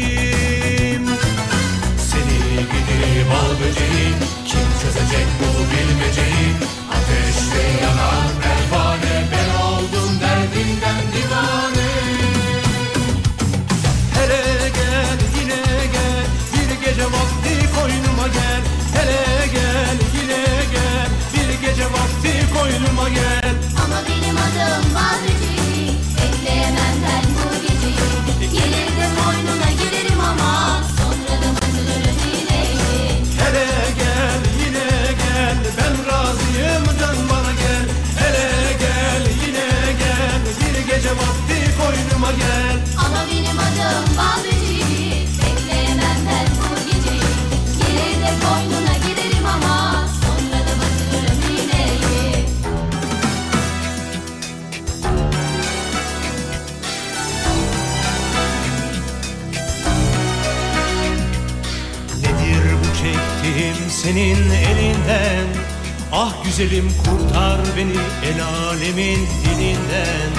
[66.60, 70.32] güzelim kurtar beni el alemin dilinden.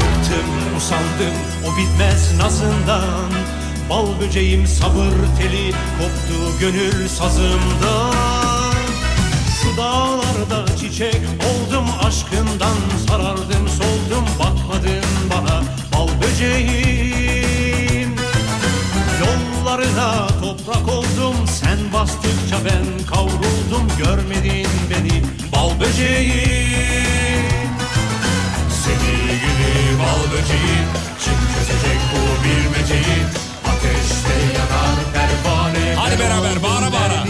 [0.00, 3.30] Bıktım usandım o bitmez nazından.
[3.90, 8.74] Bal böceğim sabır teli koptu gönül sazımdan.
[9.62, 12.76] Şu dağlarda çiçek oldum aşkından
[13.08, 15.62] Sarardım soldum bakmadın bana
[15.92, 18.14] bal böceğim.
[19.20, 20.33] Yollarına
[20.84, 25.22] toprak oldum sen bastıkça ben kavruldum görmedin beni
[25.52, 27.70] bal böceğim
[28.84, 30.88] Seni gibi bal böceğim
[31.20, 33.18] kim çözecek bu bilmeceyi
[33.66, 36.62] ateşte yanar pervane Hadi beraber.
[36.62, 37.24] Bağıra bağıra.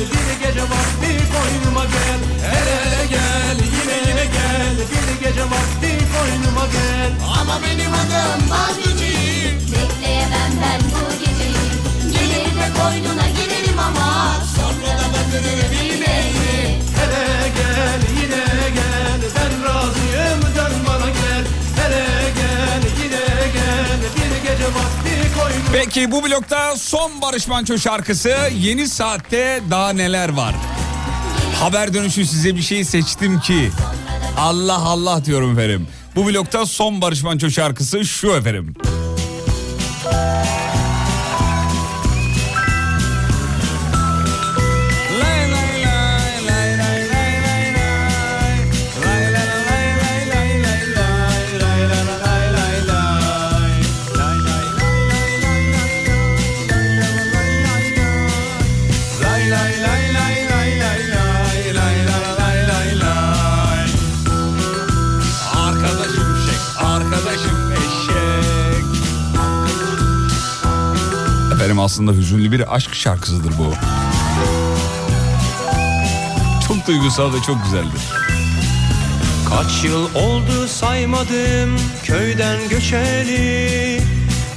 [0.00, 2.20] Bir gece vakti koynuma gel.
[2.50, 4.76] Hele gel yine gel.
[4.90, 7.10] Bir gece vakti koynuma gel.
[7.40, 11.66] Ama benim adım Badriciğim Bekleyemem ben bu geceyi.
[12.12, 16.82] Gelir de boynuna girerim ama Sonra da batırırım iğneyi.
[16.98, 18.44] Hele gel yine
[18.74, 19.20] gel.
[19.36, 21.44] Ben razıyım dön bana gel.
[21.80, 22.04] Hele
[22.38, 23.98] gel yine gel.
[24.16, 25.19] Bir gece vakti
[25.72, 30.54] Peki bu blokta son Barış Manço şarkısı yeni saatte daha neler var?
[31.60, 33.70] Haber dönüşü size bir şey seçtim ki
[34.38, 35.88] Allah Allah diyorum efendim.
[36.16, 38.74] Bu blokta son Barış Manço şarkısı şu efendim.
[72.00, 73.74] Aslında hüzünlü bir aşk şarkısıdır bu.
[76.68, 78.00] Çok duygusal ve çok güzeldir.
[79.48, 84.00] Kaç yıl oldu saymadım köyden göçeli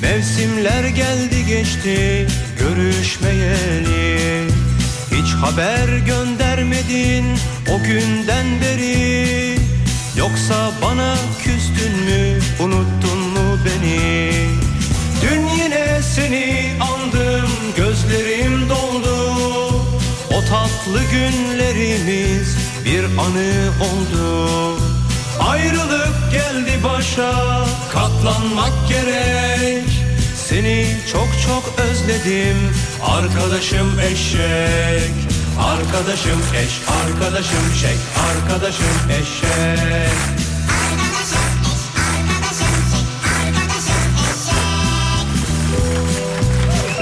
[0.02, 2.28] Mevsimler geldi geçti
[2.60, 4.48] görüşmeyeli
[5.12, 7.26] Hiç haber göndermedin
[7.70, 9.58] o günden beri
[10.18, 14.32] Yoksa bana küstün mü unuttun mu beni
[15.22, 16.72] Dün yine seni
[17.34, 19.36] andım gözlerim doldu.
[20.30, 24.50] O tatlı günlerimiz bir anı oldu.
[25.40, 27.34] Ayrılık geldi başa
[27.94, 29.90] katlanmak gerek.
[30.36, 32.58] Seni çok çok özledim
[33.02, 35.14] arkadaşım eşek.
[35.60, 37.98] Arkadaşım eş, arkadaşım şek,
[38.30, 40.33] arkadaşım eşek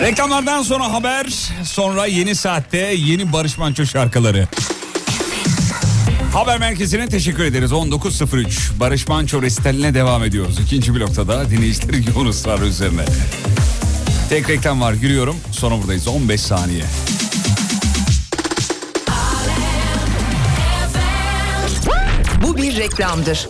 [0.01, 1.25] Reklamlardan sonra haber,
[1.63, 4.47] sonra yeni saatte yeni Barış Manço şarkıları.
[6.33, 7.71] Haber merkezine teşekkür ederiz.
[7.71, 10.59] 19.03 Barış Manço resitaline devam ediyoruz.
[10.59, 13.05] İkinci blokta da dinleyicilerin yoğun ısrarı üzerine.
[14.29, 16.83] Tek reklam var giriyorum sonra buradayız 15 saniye.
[22.43, 23.49] Bu bir reklamdır.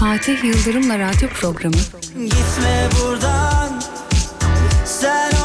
[0.00, 1.76] Fatih Yıldırım'la radyo programı.
[2.14, 3.82] Gitme buradan
[5.00, 5.37] Sen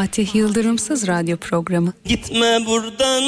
[0.00, 1.92] Fatih Yıldırımsız radyo programı.
[2.04, 3.22] Gitme buradan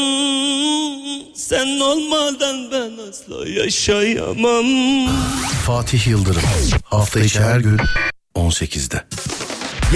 [1.35, 4.67] Sen olmadan ben asla yaşayamam
[5.67, 6.43] Fatih Yıldırım.
[6.85, 7.79] Hafta içi her gün
[8.35, 9.05] 18'de.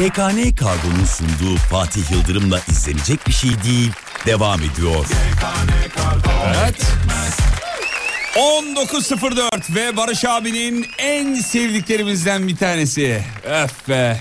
[0.03, 3.93] YKN Kargo'nun sunduğu Fatih Yıldırım'la izlenecek bir şey değil
[4.27, 5.07] devam ediyor.
[6.47, 6.77] Evet.
[8.37, 13.22] 19.04 ve Barış abinin en sevdiklerimizden bir tanesi.
[13.45, 14.20] Öf be.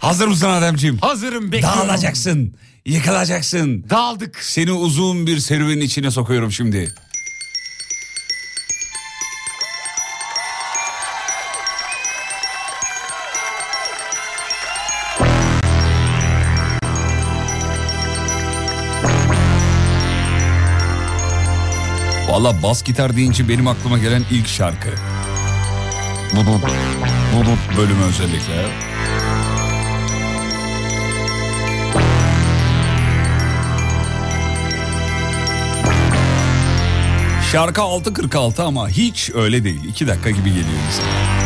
[0.00, 0.98] Hazır mısın Ademciğim?
[0.98, 1.78] Hazırım bekliyorum.
[1.78, 2.54] Dağılacaksın,
[2.86, 3.84] yıkılacaksın.
[3.90, 4.36] Dağıldık.
[4.44, 6.94] Seni uzun bir serüvenin içine sokuyorum şimdi.
[22.28, 24.88] Valla bas gitar deyince benim aklıma gelen ilk şarkı.
[26.34, 28.97] Bu bölümü özellikle.
[37.52, 39.84] Şarkı 6.46 ama hiç öyle değil.
[39.84, 41.37] 2 dakika gibi geliyor insan.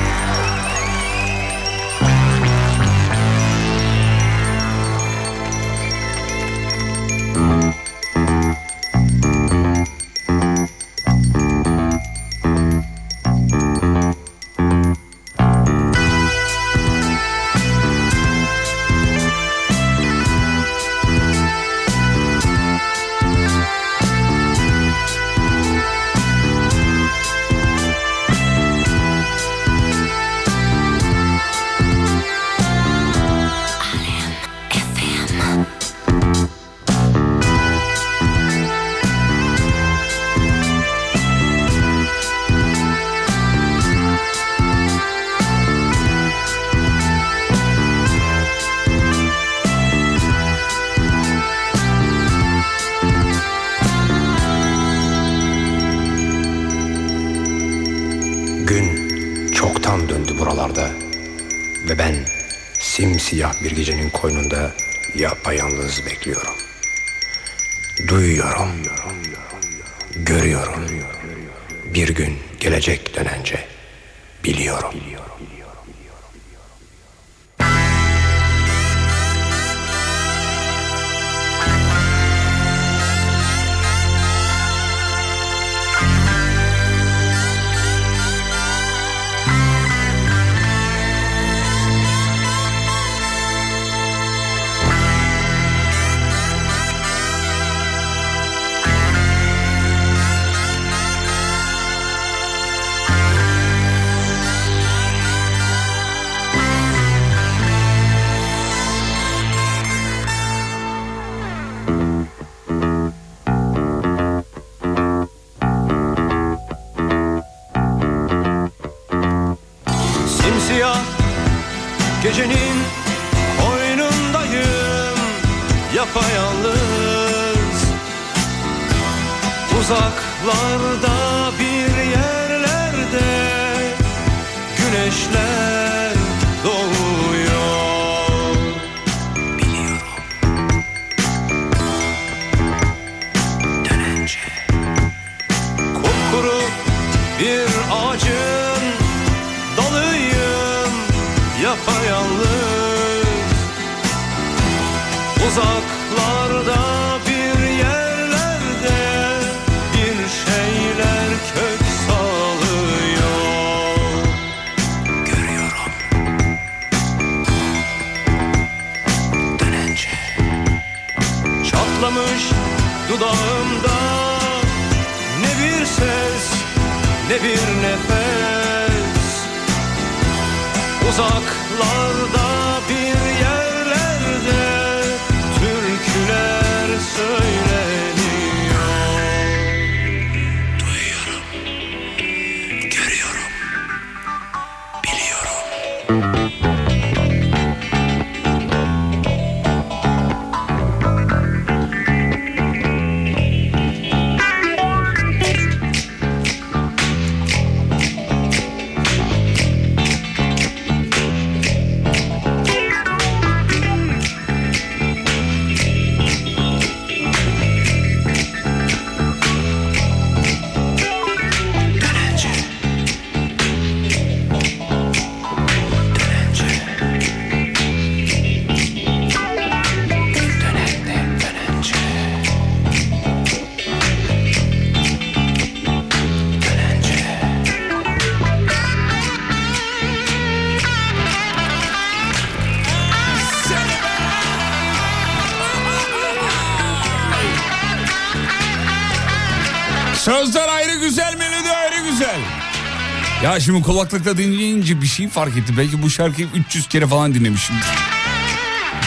[253.60, 255.76] Şimdi kulaklıkla dinleyince bir şey fark etti.
[255.76, 257.76] Belki bu şarkıyı 300 kere falan dinlemişim.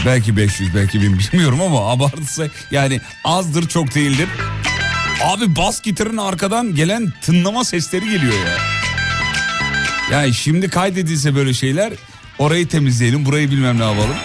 [0.05, 4.29] Belki 500, belki 1000 bilmiyorum ama abartırsa yani azdır çok değildir.
[5.23, 8.57] Abi bas gitarın arkadan gelen tınlama sesleri geliyor ya.
[10.11, 11.93] Yani şimdi kaydedilse böyle şeyler
[12.39, 14.15] orayı temizleyelim burayı bilmem ne yapalım.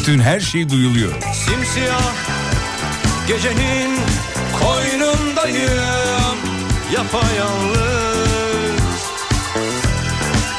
[0.00, 1.12] Bütün her şey duyuluyor.
[1.32, 2.12] Simsiyah
[3.28, 3.98] gecenin
[4.62, 6.38] koynundayım
[6.92, 7.82] yapayalnız.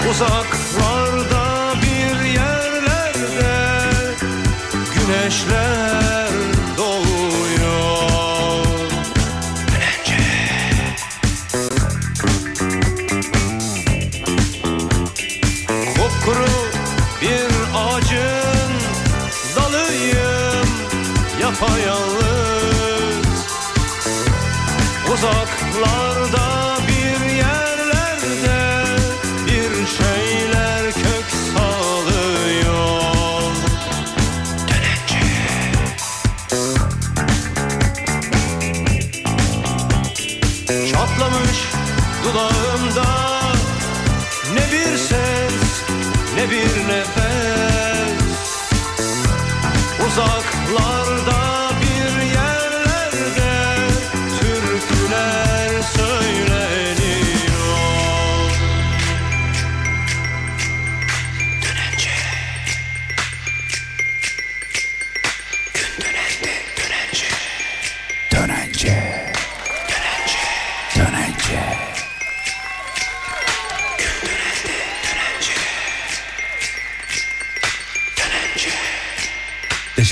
[0.09, 1.12] Uzaklarda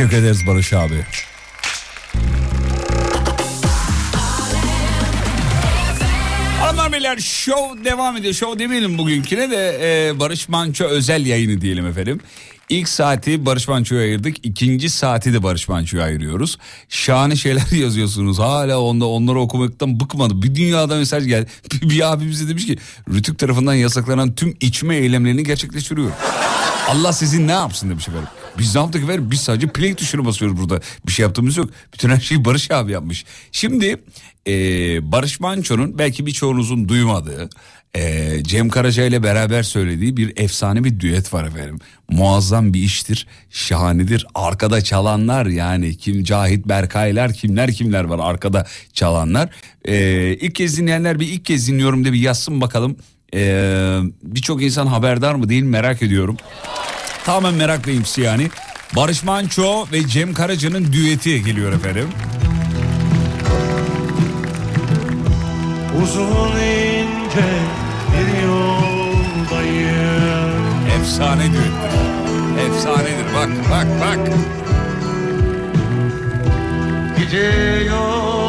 [0.02, 1.06] Teşekkür ederiz Barış abi.
[6.92, 8.34] Beyler show devam ediyor.
[8.34, 12.20] Show demeyelim bugünküne de e, Barış Manço özel yayını diyelim efendim.
[12.70, 14.46] İlk saati Barış Manço'ya ayırdık.
[14.46, 16.58] İkinci saati de Barış Manço'ya ayırıyoruz.
[16.90, 18.40] Şahane şeyler yazıyorsunuz.
[18.40, 20.42] Hala onda onları okumaktan bıkmadı.
[20.42, 21.48] Bir dünyada mesaj geldi.
[21.72, 22.78] Bir, bir abimiz de demiş ki
[23.14, 26.12] Rütük tarafından yasaklanan tüm içme eylemlerini gerçekleştiriyor.
[26.90, 28.30] Allah sizin ne yapsın demiş efendim.
[28.58, 29.32] Biz ne yaptık efendim?
[29.32, 30.82] Biz sadece play tuşuna basıyoruz burada.
[31.08, 31.70] Bir şey yaptığımız yok.
[31.94, 33.26] Bütün her şeyi Barış abi yapmış.
[33.52, 33.98] Şimdi
[34.48, 34.54] e,
[35.12, 37.50] Barış Manço'nun belki birçoğunuzun duymadığı
[37.96, 41.80] Ee, Cem Karaca ile beraber söylediği bir efsane bir düet var efendim.
[42.10, 44.28] Muazzam bir iştir, şahanedir.
[44.36, 49.50] Arkada çalanlar yani kim Cahit Berkaylar kimler kimler var arkada çalanlar.
[49.86, 52.98] Ee, ilk kez dinleyenler bir ilk kez dinliyorum de bir yazsın bakalım.
[53.34, 56.38] Ee, Birçok insan haberdar mı değil merak ediyorum.
[57.26, 58.50] Tamamen merak benimsi yani.
[58.96, 62.10] Barış Manço ve Cem Karaca'nın düeti geliyor efendim.
[66.04, 67.50] Uzun ince
[68.12, 69.82] bir yoldayım
[71.00, 72.02] Efsane düettir.
[72.68, 74.20] Efsanedir bak bak bak.
[77.18, 78.41] Gidiyorum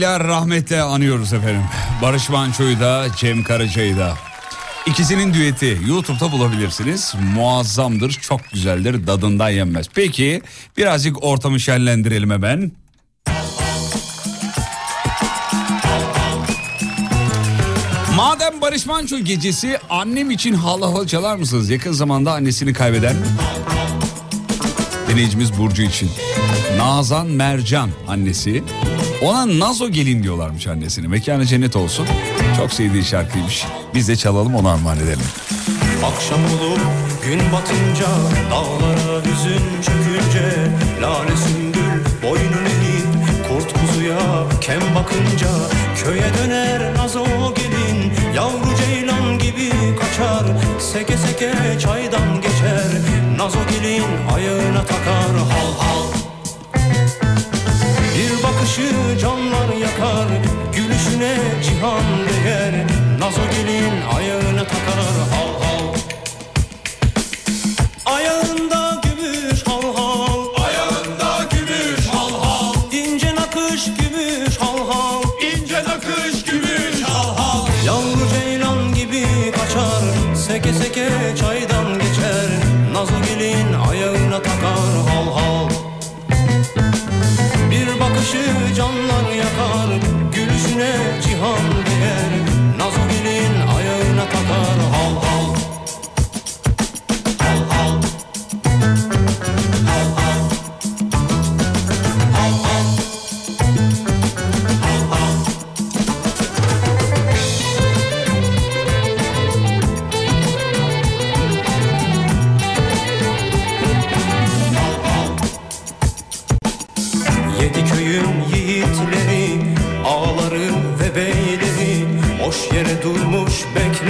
[0.00, 1.62] Saygıyla rahmetle anıyoruz efendim.
[2.02, 4.14] Barış Manço'yu da Cem Karaca'yı da.
[4.86, 7.14] İkisinin düeti YouTube'da bulabilirsiniz.
[7.34, 9.86] Muazzamdır, çok güzeldir, dadından yenmez.
[9.94, 10.42] Peki
[10.76, 12.72] birazcık ortamı şenlendirelim hemen.
[18.16, 21.70] Madem Barış Manço gecesi annem için hal hal çalar mısınız?
[21.70, 23.16] Yakın zamanda annesini kaybeden
[25.08, 26.10] dinleyicimiz Burcu için.
[26.76, 28.64] Nazan Mercan annesi.
[29.22, 31.06] Ona Nazo gelin diyorlarmış annesine.
[31.06, 32.06] Mekanı cennet olsun.
[32.56, 33.64] Çok sevdiği şarkıymış.
[33.94, 35.26] Biz de çalalım onu armağan edelim.
[36.04, 36.80] Akşam olup
[37.24, 38.06] gün batınca
[38.50, 40.70] Dağlara hüzün çökünce
[41.02, 43.06] Lale sümbül boynun eğip
[43.48, 44.18] Kurt kuzuya
[44.60, 45.48] kem bakınca
[46.04, 50.46] Köye döner nazo gelin Yavru ceylan gibi kaçar
[50.78, 52.88] Seke seke çaydan geçer
[53.36, 54.04] Nazo gelin
[54.34, 56.19] ayağına takar hal hal
[58.50, 60.28] bakışı canlar yakar
[60.76, 62.86] Gülüşüne cihan değer.
[63.18, 65.00] Nazo gelin ayağına takar
[65.32, 65.94] hal hal.
[68.06, 70.64] Ayağında gümüş hal hal.
[70.64, 72.74] Ayağında gümüş hal hal.
[72.92, 75.22] İnce nakış gümüş hal hal.
[75.52, 77.66] İnce nakış gümüş hal hal.
[77.86, 81.08] Yavru ceylan gibi kaçar Seke seke
[81.40, 81.59] çaydan
[88.30, 90.00] bakışı canlar yakar
[90.34, 91.79] Gülüşüne cihan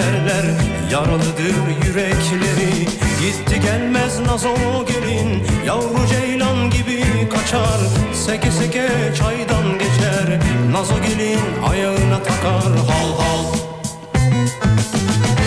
[0.01, 0.45] beklerler
[0.93, 2.85] Yaralıdır yürekleri.
[3.21, 4.55] Gitti gelmez nazo
[4.87, 7.81] gelin Yavru ceylan gibi kaçar.
[8.15, 8.89] Seke seke
[9.19, 10.41] çaydan geçer
[10.73, 11.41] Nazo gelin
[11.71, 12.73] ayağına takar.
[12.89, 13.45] Hal hal.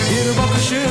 [0.09, 0.81] Bir bakışı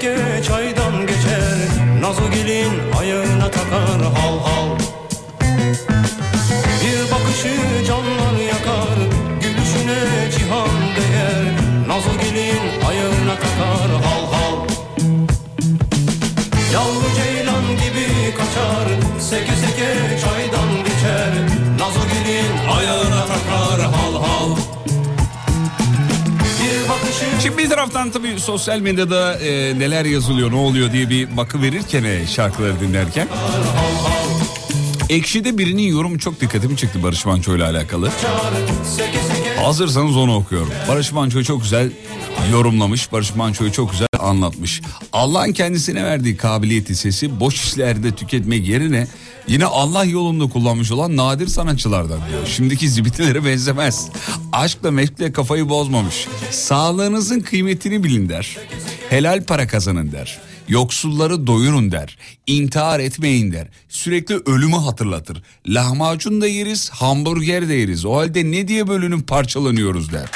[0.00, 0.16] Seke
[27.60, 32.26] bir taraftan tabii sosyal medyada e, neler yazılıyor, ne oluyor diye bir bakı verirken e,
[32.26, 33.28] şarkıları dinlerken.
[35.08, 38.10] Ekşi'de birinin yorumu çok dikkatimi çekti Barış Manço ile alakalı.
[39.62, 40.72] Hazırsanız onu okuyorum.
[40.88, 41.92] Barış Manço çok güzel
[42.52, 43.12] yorumlamış.
[43.12, 44.82] Barış Manço'yu çok güzel anlatmış.
[45.12, 49.06] Allah'ın kendisine verdiği kabiliyeti sesi boş işlerde tüketmek yerine
[49.50, 52.46] yine Allah yolunda kullanmış olan nadir sanatçılardan diyor.
[52.46, 54.08] Şimdiki zibitilere benzemez.
[54.52, 56.28] Aşkla meşkle kafayı bozmamış.
[56.50, 58.56] Sağlığınızın kıymetini bilin der.
[59.10, 60.38] Helal para kazanın der.
[60.68, 62.18] Yoksulları doyurun der.
[62.46, 63.68] İntihar etmeyin der.
[63.88, 65.42] Sürekli ölümü hatırlatır.
[65.66, 68.04] Lahmacun da yeriz, hamburger de yeriz.
[68.04, 70.30] O halde ne diye bölünüp parçalanıyoruz der.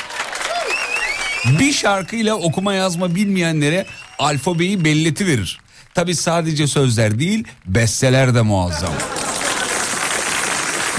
[1.60, 3.86] Bir şarkıyla okuma yazma bilmeyenlere
[4.18, 5.63] alfabeyi belleti verir.
[5.94, 8.92] Tabi sadece sözler değil, besteler de muazzam.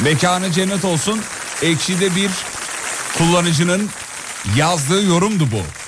[0.04, 1.22] Mekanı cennet olsun.
[1.62, 2.32] Ekşi'de bir
[3.18, 3.89] kullanıcının
[4.58, 5.85] yazdığı yorumdu bu.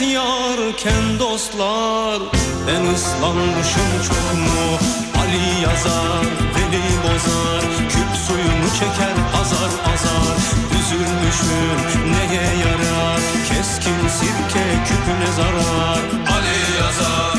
[0.00, 2.22] Rahmet yarken dostlar
[2.66, 4.78] Ben ıslanmışım çok mu?
[5.20, 6.24] Ali yazar,
[6.54, 10.36] Veli bozar Küp suyunu çeker azar azar.
[10.80, 13.20] Üzülmüşüm neye yarar?
[13.48, 16.00] Keskin sirke küpüne zarar.
[16.34, 17.29] Ali yazar,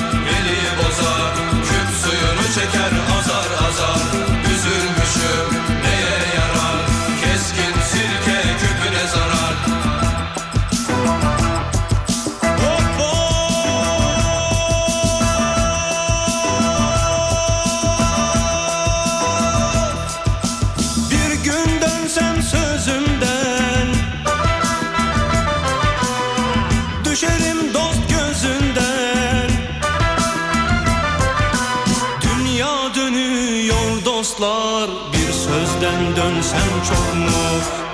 [34.72, 37.41] dostlar Bir sözden dönsem çok mu?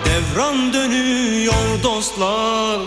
[0.06, 2.80] Devran dönüyor dostlar.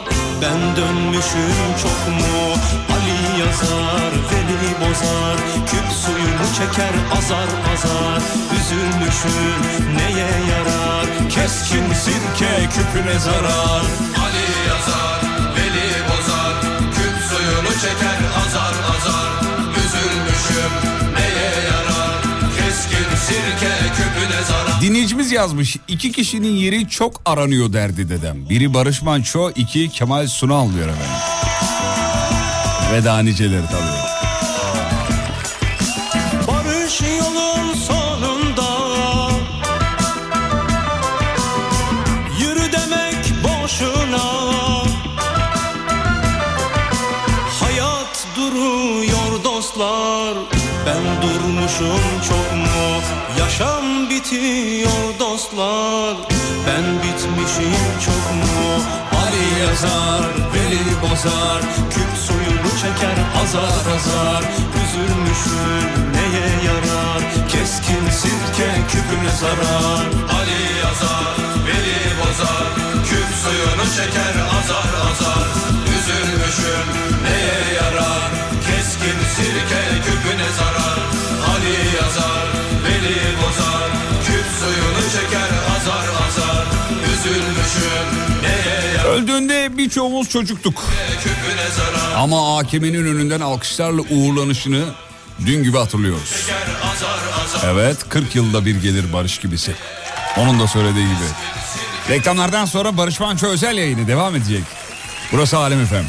[0.42, 2.54] Ben dönmüşüm çok mu?
[2.94, 5.36] Ali yazar, Veli bozar.
[5.66, 8.22] Küp suyunu çeker azar azar.
[8.56, 9.62] Üzülmüşüm
[9.96, 11.28] neye yarar?
[11.30, 13.84] Keskin sirke küpüne zarar.
[14.24, 15.20] Ali yazar,
[15.56, 16.60] veli bozar,
[16.94, 19.30] küp suyunu çeker azar azar.
[19.84, 20.99] Üzülmüşüm
[24.80, 25.76] Dinleyicimiz yazmış.
[25.88, 28.48] iki kişinin yeri çok aranıyor derdi dedem.
[28.48, 31.16] Biri Barış Manço, iki Kemal Sunal diyor efendim.
[32.92, 34.09] Veda niceleri tabii.
[59.80, 60.24] Yazar,
[60.54, 61.60] Veli bozar
[61.90, 64.42] Küp suyunu çeker azar azar.
[64.80, 70.04] Üzülmüşün neye yarar Keskin sirke küpüne zarar.
[70.36, 71.34] Ali yazar,
[71.66, 72.66] Veli bozar
[73.08, 75.46] Küp suyunu çeker azar azar.
[75.94, 76.86] Üzülmüşüm
[77.24, 78.30] neye yarar
[78.66, 81.00] Keskin sirke küpüne zarar.
[81.52, 82.46] Ali yazar,
[82.84, 83.69] Veli bozar
[89.84, 90.84] birçoğumuz çocuktuk.
[92.16, 94.84] Ama AKM'nin önünden alkışlarla uğurlanışını
[95.46, 96.46] dün gibi hatırlıyoruz.
[97.64, 99.74] Evet 40 yılda bir gelir barış gibisi.
[100.36, 101.24] Onun da söylediği gibi.
[102.08, 104.62] Reklamlardan sonra Barış Manço özel yayını devam edecek.
[105.32, 106.04] Burası Alem Efem.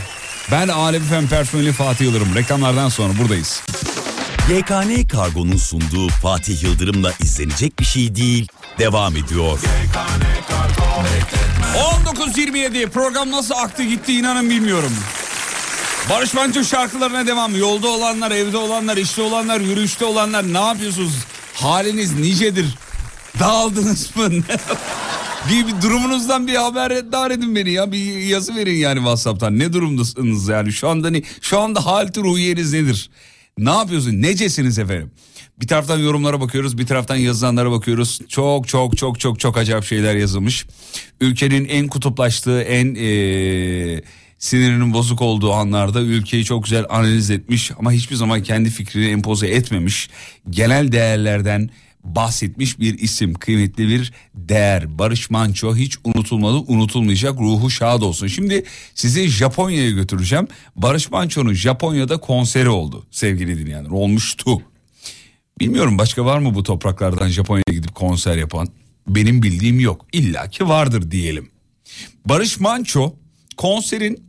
[0.51, 2.35] Ben Alem Efem personeli Fatih Yıldırım.
[2.35, 3.63] Reklamlardan sonra buradayız.
[4.49, 8.47] YKN Kargo'nun sunduğu Fatih Yıldırım'la izlenecek bir şey değil.
[8.79, 9.59] Devam ediyor.
[12.05, 14.91] 19.27 program nasıl aktı gitti inanın bilmiyorum.
[16.09, 17.55] Barış Manço şarkılarına devam.
[17.55, 21.13] Yolda olanlar, evde olanlar, işte olanlar, yürüyüşte olanlar ne yapıyorsunuz?
[21.53, 22.65] Haliniz nicedir?
[23.39, 24.29] Dağıldınız mı?
[25.49, 27.91] bir, bir durumunuzdan bir haberdar edin beni ya.
[27.91, 29.59] Bir yazı verin yani WhatsApp'tan.
[29.59, 30.73] Ne durumdasınız yani?
[30.73, 33.09] Şu anda ne, şu anda halti ruhiyeniz nedir?
[33.57, 34.21] Ne yapıyorsun?
[34.21, 35.11] Necesiniz efendim?
[35.61, 38.19] Bir taraftan yorumlara bakıyoruz, bir taraftan yazılanlara bakıyoruz.
[38.27, 40.65] Çok çok çok çok çok acayip şeyler yazılmış.
[41.21, 44.01] Ülkenin en kutuplaştığı, en eee,
[44.39, 49.47] sinirinin bozuk olduğu anlarda ülkeyi çok güzel analiz etmiş ama hiçbir zaman kendi fikrini empoze
[49.47, 50.09] etmemiş.
[50.49, 51.69] Genel değerlerden
[52.03, 54.99] bahsetmiş bir isim, kıymetli bir değer.
[54.99, 57.39] Barış Manço hiç unutulmadı, unutulmayacak.
[57.39, 58.27] Ruhu şad olsun.
[58.27, 58.63] Şimdi
[58.95, 60.47] sizi Japonya'ya götüreceğim.
[60.75, 63.89] Barış Manço'nun Japonya'da konseri oldu sevgili dinleyenler.
[63.89, 64.61] Olmuştu.
[65.59, 68.67] Bilmiyorum başka var mı bu topraklardan Japonya'ya gidip konser yapan?
[69.07, 70.05] Benim bildiğim yok.
[70.13, 71.51] İlla ki vardır diyelim.
[72.25, 73.13] Barış Manço
[73.57, 74.23] konserin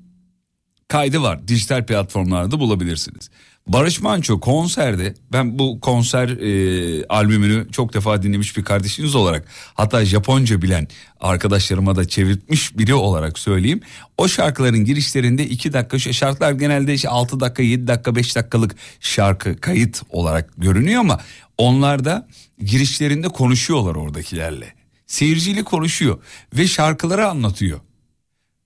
[0.89, 1.49] kaydı var.
[1.49, 3.31] Dijital platformlarda bulabilirsiniz.
[3.67, 10.05] Barış Manço konserde ben bu konser e, albümünü çok defa dinlemiş bir kardeşiniz olarak hatta
[10.05, 10.89] Japonca bilen
[11.21, 13.81] arkadaşlarıma da çevirtmiş biri olarak söyleyeyim.
[14.19, 19.57] O şarkıların girişlerinde 2 dakika şarkılar genelde işte 6 dakika 7 dakika 5 dakikalık şarkı
[19.57, 21.21] kayıt olarak görünüyor ama
[21.59, 24.75] onlarda girişlerinde konuşuyorlar oradakilerle.
[25.07, 26.19] Seyirciyle konuşuyor
[26.55, 27.81] ve şarkıları anlatıyor.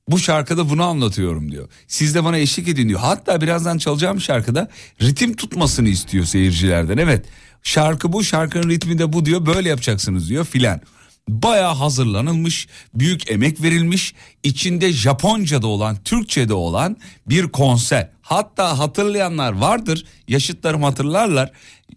[0.08, 1.68] Bu şarkıda bunu anlatıyorum diyor.
[1.88, 3.00] Siz de bana eşlik edin diyor.
[3.00, 4.68] Hatta birazdan çalacağım şarkıda
[5.02, 6.96] ritim tutmasını istiyor seyircilerden.
[6.96, 7.26] Evet
[7.62, 10.80] şarkı bu şarkının ritmi de bu diyor böyle yapacaksınız diyor filan.
[11.28, 16.96] Baya hazırlanılmış, büyük emek verilmiş, içinde Japonca'da olan, Türkçe'de olan
[17.26, 18.08] bir konser.
[18.22, 21.50] Hatta hatırlayanlar vardır, yaşıtlarım hatırlarlar.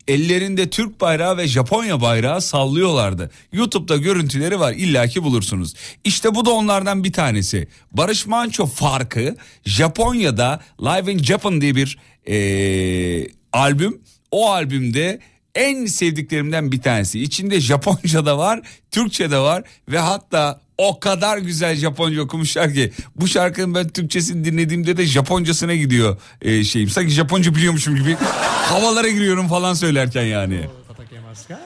[0.08, 3.32] Ellerinde Türk bayrağı ve Japonya bayrağı sallıyorlardı.
[3.54, 5.74] YouTube'da görüntüleri var, illaki bulursunuz.
[6.04, 7.68] İşte bu da onlardan bir tanesi.
[7.92, 14.02] Barış Manço farkı Japonya'da Live in Japan diye bir eee, albüm.
[14.32, 15.20] O albümde
[15.59, 17.21] en sevdiklerimden bir tanesi.
[17.21, 18.61] İçinde Japonca da var,
[18.91, 24.45] Türkçe de var ve hatta o kadar güzel Japonca okumuşlar ki bu şarkının ben Türkçesini
[24.45, 26.89] dinlediğimde de Japoncasına gidiyor e, şeyim.
[26.89, 28.17] Sanki Japonca biliyormuşum gibi
[28.69, 30.69] havalara giriyorum falan söylerken yani.
[30.89, 31.59] 叩けますか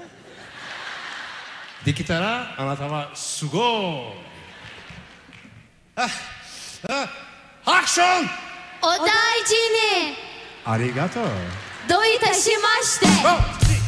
[1.85, 4.29] できたらあなたはすごい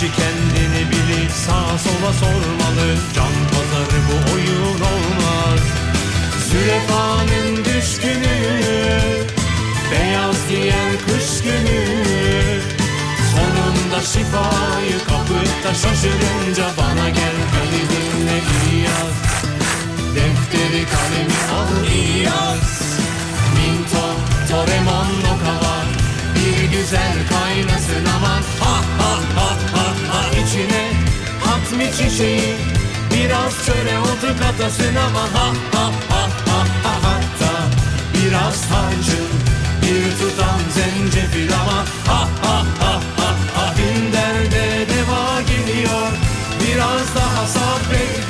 [0.00, 2.96] Kişi kendini bilip sağa sola sormalı.
[3.14, 5.60] Can pazarı bu oyun olmaz.
[6.50, 8.36] Zürefanın düşkünü
[9.90, 11.84] Beyaz diyen kış günü.
[13.32, 18.40] Sonunda şifayı kapıp da şaşırınca Bana gel beni dinle
[18.72, 19.16] iyi yaz
[20.14, 22.82] Defteri kalemi al iyi yaz
[23.54, 24.06] Minto,
[24.50, 25.84] Toremon, Nokawa
[26.36, 28.42] Bir güzel kaynasın aman.
[28.60, 29.89] Ha ha ha ha
[30.50, 30.92] içine.
[31.44, 32.56] Hat mi çiçeği?
[33.14, 37.52] Biraz çöre otu katasın ama Ha ha ha ha ha hatta
[38.14, 39.28] Biraz tarçın
[39.82, 43.74] Bir tutam zencefil ama Ha ha ha ha ha.
[43.78, 46.10] Bin derde deva geliyor.
[46.60, 48.29] Biraz daha sabret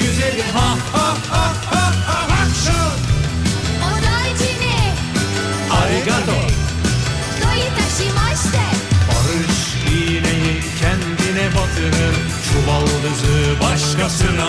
[13.01, 14.49] yıldızı başkasına.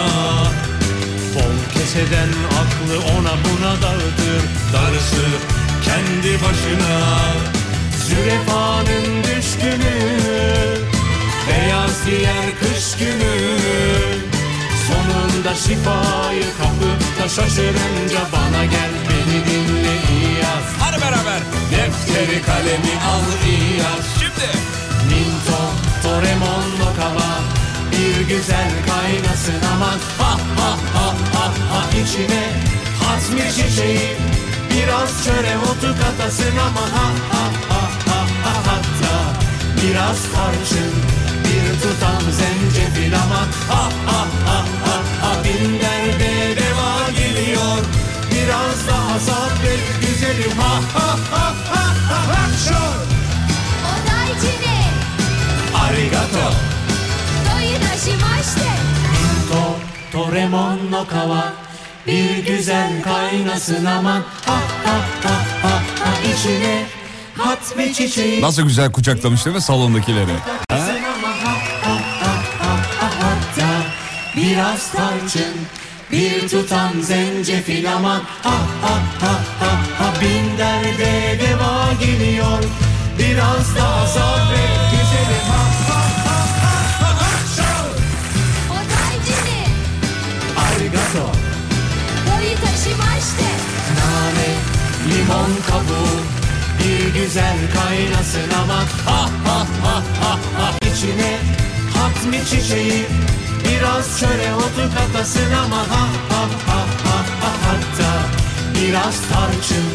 [1.35, 2.29] Bol keseden
[2.61, 4.41] aklı ona buna dağıtır
[4.73, 5.25] Darısı
[5.85, 6.99] kendi başına.
[8.07, 9.95] Zürefanın düşkünü
[11.47, 13.57] Beyaz diğer kış günü.
[14.87, 21.41] Sonunda şifayı kapıp da şaşırınca Bana gel beni dinle iyi yaz Hadi beraber.
[21.71, 23.81] Defteri kalemi al iyi
[24.19, 24.51] Şimdi.
[25.09, 25.61] Minto,
[26.03, 27.50] Toremon, Lokava
[28.01, 32.43] bir güzel kaynasın aman Ha ha ha ha ha içine
[33.03, 34.17] hazmi çiçeği
[34.71, 39.15] Biraz çöre otu katasın aman ha ha ha ha ha Hatta
[39.77, 40.93] biraz tarçın
[41.45, 47.77] bir tutam zencefil aman Ha ha ha ha ha bin binlerde deva geliyor
[48.31, 52.95] Biraz daha sabret güzelim ha ha ha ha ha ha Şor!
[53.91, 54.89] Oda içine!
[55.83, 56.70] Arigato!
[58.00, 58.60] に Arigato といたしまして
[60.12, 61.52] To, Toremon no kawa
[62.06, 65.30] Bir güzel kaynasın aman Ha ha ha
[65.62, 66.84] ha ha içine
[67.36, 70.26] Hatmi çiçeği Nasıl güzel kucaklamış değil mi salondakileri?
[70.68, 73.68] katasın ama ha ha ha ha ha hatta
[74.36, 75.54] Biraz tarçın
[76.12, 78.50] bir tutam zencefil aman Ha
[78.82, 82.58] ha ha ha ha bin derde deva geliyor
[83.18, 84.79] Biraz daha sabret
[94.21, 94.49] Nane,
[95.09, 96.17] limon kabuğu
[96.79, 100.71] Bir güzel kaynasın ama Ha ha ha ha ha.
[100.93, 101.37] İçine
[101.95, 103.05] Hatmi çiçeği
[103.65, 107.51] Biraz çöre otu katasın ama Ha ha ha ha ha.
[107.65, 108.11] Hatta
[108.75, 109.87] Biraz tarçın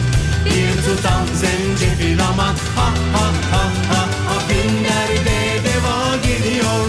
[0.44, 3.62] Bir tutam zencefil aman Ha ha ha
[3.92, 4.34] ha ha.
[4.48, 6.86] Binlerde deva geliyor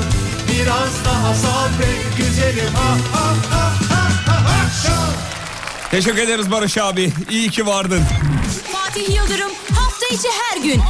[0.50, 2.74] Biraz daha sabret güzelim.
[2.74, 3.67] Ha ha ha!
[5.98, 7.14] Teşekkür ederiz Barış abi.
[7.30, 8.04] İyi ki vardın.
[8.72, 10.82] Fatih Yıldırım hafta içi her gün 18-20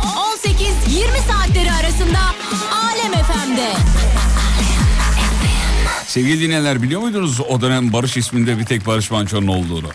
[1.28, 2.20] saatleri arasında
[2.72, 3.74] Alem FM'de.
[6.08, 9.90] Sevgili dinleyenler biliyor muydunuz o dönem Barış isminde bir tek Barış Manço'nun olduğunu?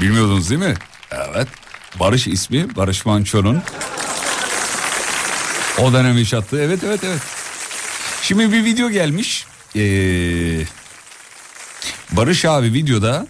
[0.00, 0.74] Bilmiyordunuz değil mi?
[1.10, 1.48] Evet.
[2.00, 3.62] Barış ismi Barış Manço'nun
[5.78, 6.62] o dönem yaşattığı.
[6.62, 7.20] Evet evet evet.
[8.22, 9.46] Şimdi bir video gelmiş.
[9.76, 9.80] Ee,
[12.12, 13.26] Barış abi videoda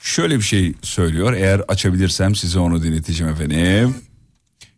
[0.00, 1.32] şöyle bir şey söylüyor.
[1.32, 3.94] Eğer açabilirsem size onu dinleteceğim efendim.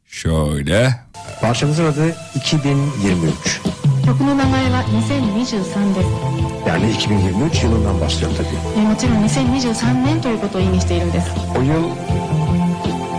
[0.06, 0.94] Şöyle.
[1.40, 3.60] Parçamızın adı 2023.
[4.06, 6.68] 曲の名前は2023です。
[6.68, 8.48] Yani 2023 yılından başlıyor tabii.
[8.76, 11.30] えーもちろん2023年ということを意味しているんです。
[11.56, 11.90] O yıl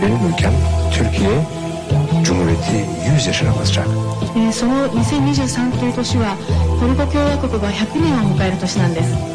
[0.02, 0.52] benim ülkem
[0.92, 1.30] Türkiye
[2.24, 2.84] Cumhuriyeti
[3.16, 3.86] 100 yaşına basacak.
[4.36, 6.36] えーその2023という年は
[6.80, 9.33] トルコ共和国が100年を迎える年なんです。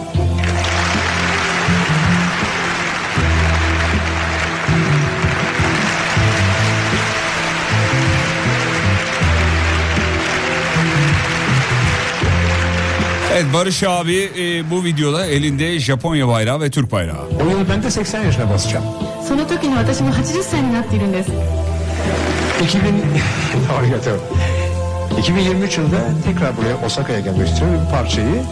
[13.33, 17.27] Evet Barış abi e, bu videoda elinde Japonya bayrağı ve Türk bayrağı.
[17.45, 18.85] O yıl ben de 80 yaşına basacağım.
[19.27, 21.31] その時に私も80歳になっているんです。
[22.61, 22.93] 2000
[23.77, 24.17] Arigato.
[25.19, 27.79] 2023 yılında tekrar buraya Osaka'ya gelmek istiyorum.
[27.85, 28.43] Bir parçayı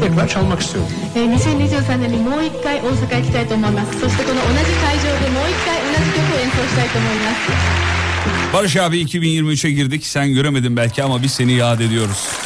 [0.00, 0.90] tekrar çalmak istiyorum.
[1.16, 4.00] えー2023年にもう一回大阪へ行きたいと思います。
[4.00, 8.52] そしてこの同じ会場でもう一回同じ曲を演奏したいと思います。
[8.52, 10.06] Barış abi 2023'e girdik.
[10.06, 12.43] Sen göremedin belki ama biz seni yad ediyoruz.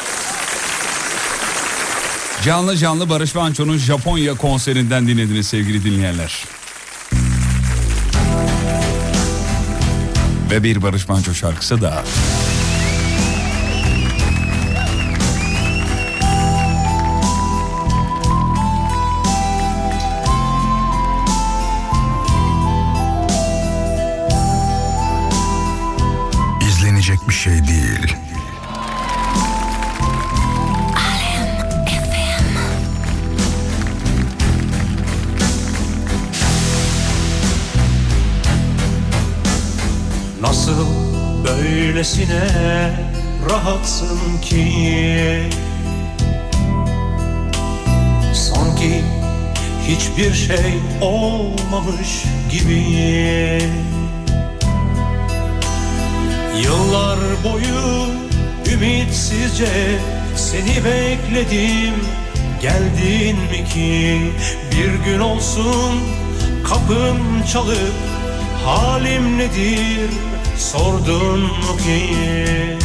[2.46, 6.46] Canlı canlı Barış Manço'nun Japonya konserinden dinlediniz sevgili dinleyenler.
[10.52, 12.04] Ve bir Barış Manço şarkısı daha.
[40.42, 40.86] Nasıl
[41.44, 42.50] böylesine
[43.50, 45.50] rahatsın ki?
[48.34, 49.04] Sanki
[49.88, 52.84] hiçbir şey olmamış gibi.
[56.64, 58.06] Yıllar boyu
[58.74, 60.00] ümitsizce
[60.36, 61.96] seni bekledim.
[62.62, 64.22] Geldin mi ki?
[64.72, 66.00] Bir gün olsun
[66.70, 68.09] kapım çalıp
[68.66, 70.10] Halim nedir?
[70.58, 72.80] Sordun mu ki?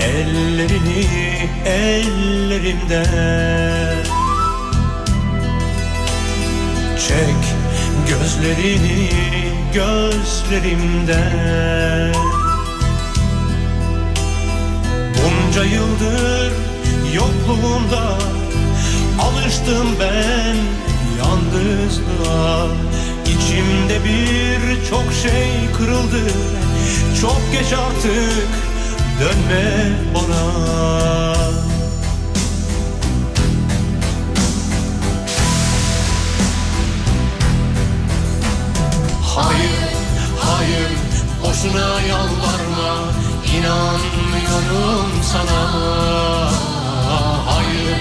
[0.00, 1.06] Ellerini
[1.66, 3.10] ellerimden.
[6.98, 7.40] Çek
[8.08, 9.10] gözlerini
[9.74, 11.00] gözlerimden
[15.50, 16.52] Bunca yıldır
[17.14, 18.18] yokluğunda
[19.20, 20.56] Alıştım ben
[21.18, 22.66] yalnızlığa.
[23.26, 26.32] İçimde bir çok şey kırıldı
[27.20, 28.48] Çok geç artık
[29.20, 30.70] dönme ona
[39.22, 39.94] Hayır,
[40.40, 40.90] hayır,
[41.42, 43.10] boşuna yalvarma
[44.50, 45.60] İnanmıyorum sana.
[47.46, 47.98] Hayır,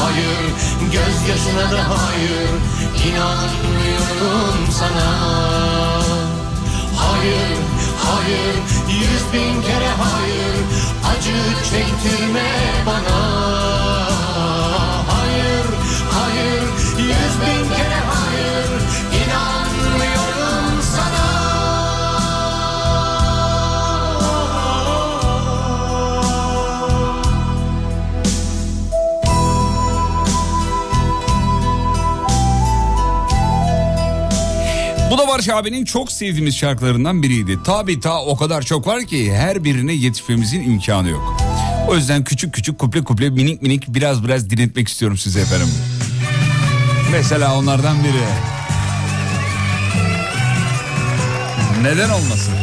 [0.00, 0.52] hayır,
[0.92, 2.50] gözyaşına da hayır.
[3.06, 5.10] İnanmıyorum sana.
[6.96, 7.58] Hayır,
[8.04, 8.54] hayır,
[8.88, 10.56] yüz bin kere hayır.
[11.10, 11.36] Acı
[11.70, 12.50] çektirme
[12.86, 13.20] bana.
[15.10, 15.66] Hayır,
[16.12, 16.62] hayır,
[16.98, 17.81] yüz bin kere
[35.32, 37.58] Barış abinin çok sevdiğimiz şarkılarından biriydi.
[37.64, 41.36] Tabi ta o kadar çok var ki her birine yetişmemizin imkanı yok.
[41.88, 45.68] O yüzden küçük küçük kuple kuple minik minik biraz biraz dinletmek istiyorum size efendim.
[47.12, 48.22] Mesela onlardan biri.
[51.82, 52.54] Neden olmasın?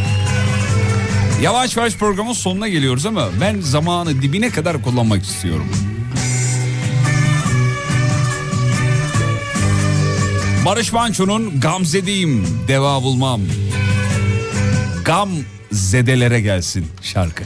[1.41, 5.67] Yavaş yavaş programın sonuna geliyoruz ama ben zamanı dibine kadar kullanmak istiyorum.
[10.69, 13.41] Barış Manço'nun Gamzedeyim deva bulmam.
[15.05, 15.29] Gam
[15.71, 17.43] zedelere gelsin şarkı.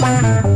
[0.00, 0.49] Gamze'deyim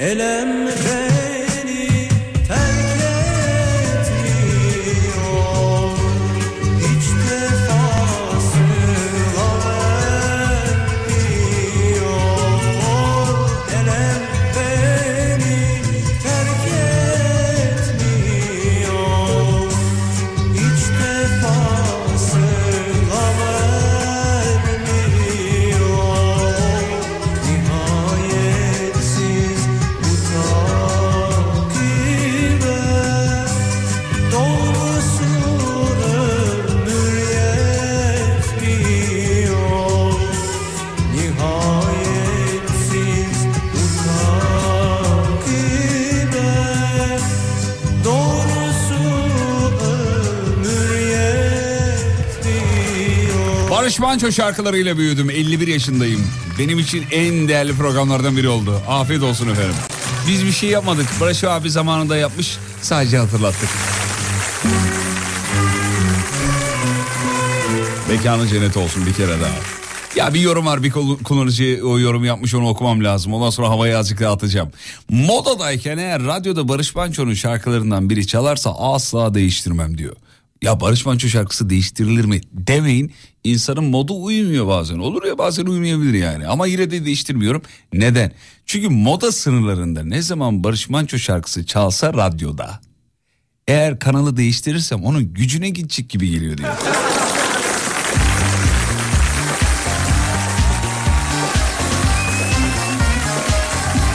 [0.00, 0.59] Elem
[54.30, 55.30] Manço şarkılarıyla büyüdüm.
[55.30, 56.20] 51 yaşındayım.
[56.58, 58.82] Benim için en değerli programlardan biri oldu.
[58.88, 59.74] Afiyet olsun efendim.
[60.28, 61.06] Biz bir şey yapmadık.
[61.20, 62.58] Barış abi zamanında yapmış.
[62.82, 63.68] Sadece hatırlattık.
[68.08, 69.50] Mekanı cennet olsun bir kere daha.
[70.16, 73.34] Ya bir yorum var bir kul- kullanıcı o yorum yapmış onu okumam lazım.
[73.34, 74.70] Ondan sonra havayı azıcık dağıtacağım.
[75.08, 80.16] Modadayken eğer radyoda Barış Manço'nun şarkılarından biri çalarsa asla değiştirmem diyor.
[80.62, 83.12] Ya Barış Manço şarkısı değiştirilir mi demeyin.
[83.44, 84.98] İnsanın modu uymuyor bazen.
[84.98, 86.46] Olur ya bazen uymayabilir yani.
[86.46, 87.62] Ama yine de değiştirmiyorum.
[87.92, 88.32] Neden?
[88.66, 92.80] Çünkü moda sınırlarında ne zaman Barış Manço şarkısı çalsa radyoda.
[93.68, 96.72] Eğer kanalı değiştirirsem onun gücüne gidecek gibi geliyor diyor.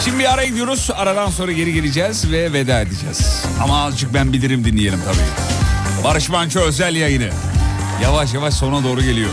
[0.06, 0.90] Şimdi bir ara gidiyoruz.
[0.96, 3.44] Aradan sonra geri geleceğiz ve veda edeceğiz.
[3.64, 5.55] Ama azıcık ben bilirim dinleyelim tabii.
[6.06, 7.30] Barış Manço özel yayını.
[8.04, 9.30] Yavaş yavaş sona doğru geliyor.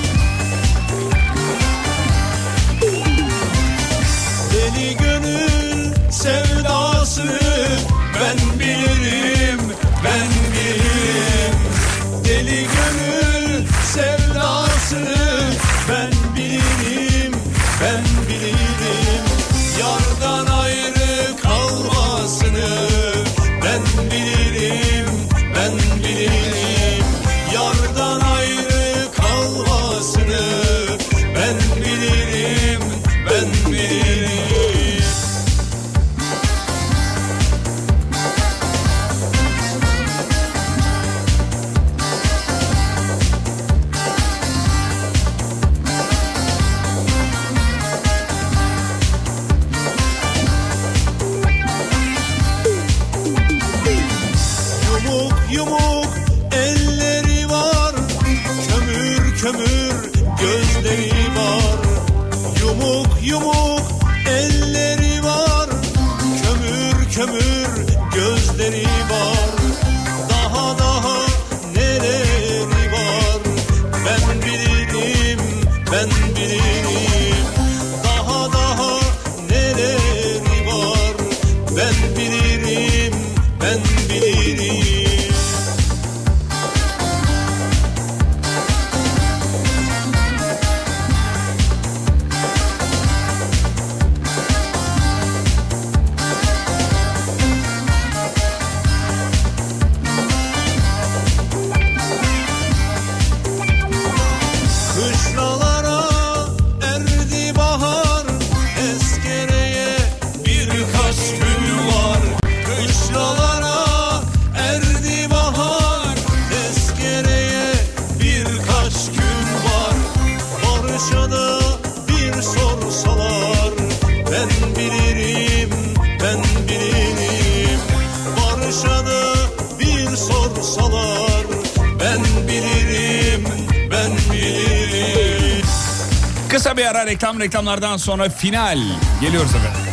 [137.42, 138.78] Reklamlardan sonra final.
[139.20, 139.92] Geliyoruz efendim.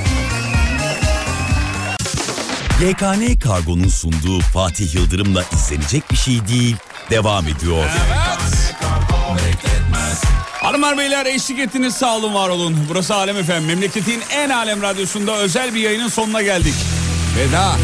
[2.82, 6.76] YKN Kargo'nun sunduğu Fatih Yıldırım'la izlenecek bir şey değil
[7.10, 7.84] devam ediyor.
[10.62, 12.78] Hanımlar beyler eşlik ettiniz sağ olun var olun.
[12.90, 13.66] Burası Alem Efem.
[13.66, 16.76] Memleketin en alem radyosunda özel bir yayının sonuna geldik.
[17.38, 17.76] Veda.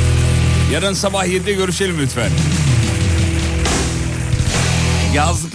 [0.71, 2.31] Yarın sabah 7'de görüşelim lütfen.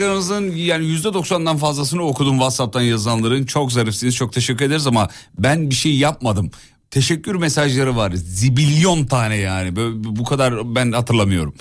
[0.00, 3.46] Yazdıklarınızın yani %90'dan fazlasını okudum WhatsApp'tan yazılanların.
[3.46, 5.08] Çok zarifsiniz çok teşekkür ederiz ama
[5.38, 6.50] ben bir şey yapmadım.
[6.90, 8.12] Teşekkür mesajları var.
[8.12, 9.76] Zibilyon tane yani.
[9.76, 11.54] Böyle, bu kadar ben hatırlamıyorum.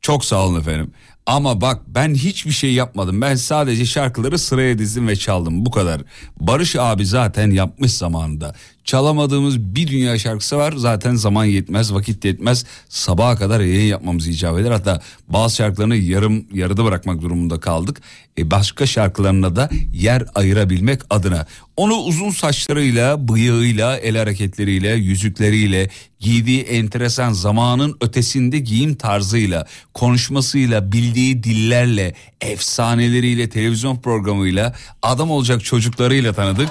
[0.00, 0.92] Çok sağ olun efendim.
[1.26, 3.20] Ama bak ben hiçbir şey yapmadım.
[3.20, 5.66] Ben sadece şarkıları sıraya dizdim ve çaldım.
[5.66, 6.02] Bu kadar.
[6.40, 8.54] Barış abi zaten yapmış zamanında.
[8.84, 10.74] Çalamadığımız bir dünya şarkısı var.
[10.76, 12.64] Zaten zaman yetmez, vakit yetmez.
[12.88, 14.70] Sabaha kadar yayın yapmamız icap eder.
[14.70, 18.00] Hatta bazı şarkılarını yarım yarıda bırakmak durumunda kaldık.
[18.38, 21.46] E başka şarkılarına da yer ayırabilmek adına.
[21.76, 25.90] Onu uzun saçlarıyla, bıyığıyla, el hareketleriyle, yüzükleriyle,
[26.20, 36.32] giydiği enteresan zamanın ötesinde giyim tarzıyla, konuşmasıyla, bildiği dillerle, efsaneleriyle, televizyon programıyla, adam olacak çocuklarıyla
[36.32, 36.68] tanıdık.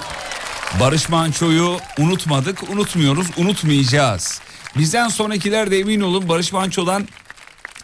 [0.80, 4.40] Barış Manço'yu unutmadık, unutmuyoruz, unutmayacağız.
[4.76, 7.08] Bizden sonrakiler de emin olun Barış Manço'dan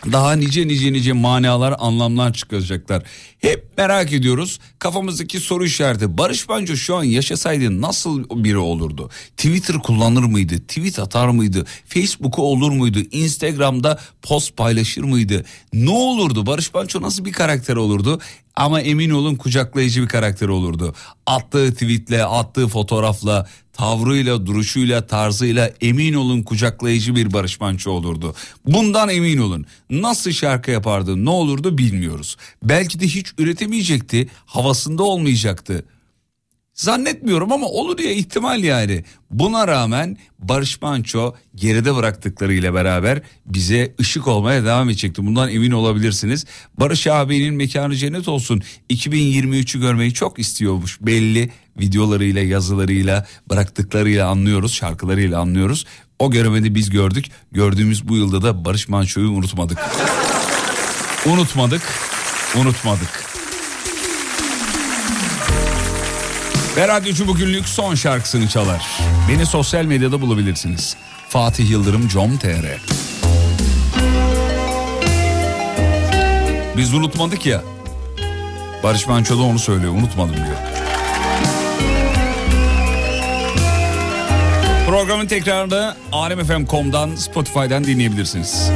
[0.07, 3.03] daha nice nice nice manalar, anlamlar çıkaracaklar.
[3.39, 4.59] Hep merak ediyoruz.
[4.79, 6.19] Kafamızdaki soru işareti.
[6.19, 9.11] Barış Manço şu an yaşasaydı nasıl biri olurdu?
[9.37, 10.59] Twitter kullanır mıydı?
[10.59, 11.67] Tweet atar mıydı?
[11.87, 12.99] Facebook'u olur muydu?
[13.11, 15.45] Instagram'da post paylaşır mıydı?
[15.73, 16.47] Ne olurdu?
[16.47, 18.21] Barış Manço nasıl bir karakter olurdu?
[18.61, 20.95] Ama emin olun kucaklayıcı bir karakter olurdu.
[21.27, 28.35] Attığı tweetle, attığı fotoğrafla, tavrıyla, duruşuyla, tarzıyla emin olun kucaklayıcı bir Barış Manço olurdu.
[28.67, 29.67] Bundan emin olun.
[29.91, 32.37] Nasıl şarkı yapardı, ne olurdu bilmiyoruz.
[32.63, 35.85] Belki de hiç üretemeyecekti, havasında olmayacaktı.
[36.81, 39.05] Zannetmiyorum ama olur ya ihtimal yani.
[39.31, 45.27] Buna rağmen Barış Manço geride bıraktıklarıyla beraber bize ışık olmaya devam edecekti.
[45.27, 46.45] Bundan emin olabilirsiniz.
[46.79, 48.63] Barış abinin mekanı cennet olsun.
[48.91, 51.51] 2023'ü görmeyi çok istiyormuş belli
[51.81, 55.87] videolarıyla, yazılarıyla, bıraktıklarıyla anlıyoruz, şarkılarıyla anlıyoruz.
[56.19, 57.27] O göremedi biz gördük.
[57.53, 59.79] Gördüğümüz bu yılda da Barış Manço'yu unutmadık.
[61.27, 61.83] unutmadık,
[62.57, 63.40] unutmadık.
[66.81, 68.87] Ve radyocu bugünlük son şarkısını çalar.
[69.29, 70.97] Beni sosyal medyada bulabilirsiniz.
[71.29, 72.81] Fatih Yıldırım com.tr
[76.77, 77.63] Biz unutmadık ya.
[78.83, 79.93] Barış Manço da onu söylüyor.
[79.93, 80.57] Unutmadım diyor.
[84.87, 88.71] Programın tekrarını alemfm.com'dan Spotify'dan dinleyebilirsiniz.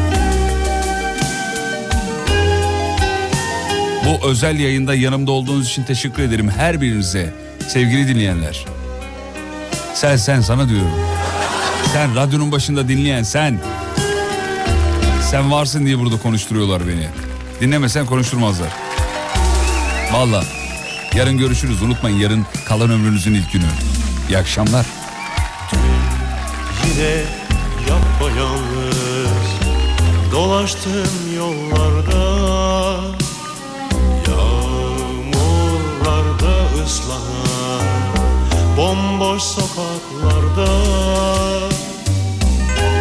[4.07, 7.44] Bu özel yayında yanımda olduğunuz için teşekkür ederim her birinize.
[7.69, 8.65] Sevgili dinleyenler.
[9.95, 10.91] Sen sen sana diyorum.
[11.93, 13.61] Sen radyonun başında dinleyen sen.
[15.31, 17.09] Sen varsın diye burada konuşturuyorlar beni.
[17.61, 18.69] Dinlemesen konuşturmazlar.
[20.13, 20.45] Valla.
[21.15, 21.83] Yarın görüşürüz.
[21.83, 23.65] Unutmayın yarın kalan ömrünüzün ilk günü.
[24.29, 24.87] İyi akşamlar.
[26.87, 27.23] Yine
[27.89, 29.37] yapayalnız
[30.33, 32.34] dolaştım yollarda
[39.35, 40.73] bomboş sokaklarda.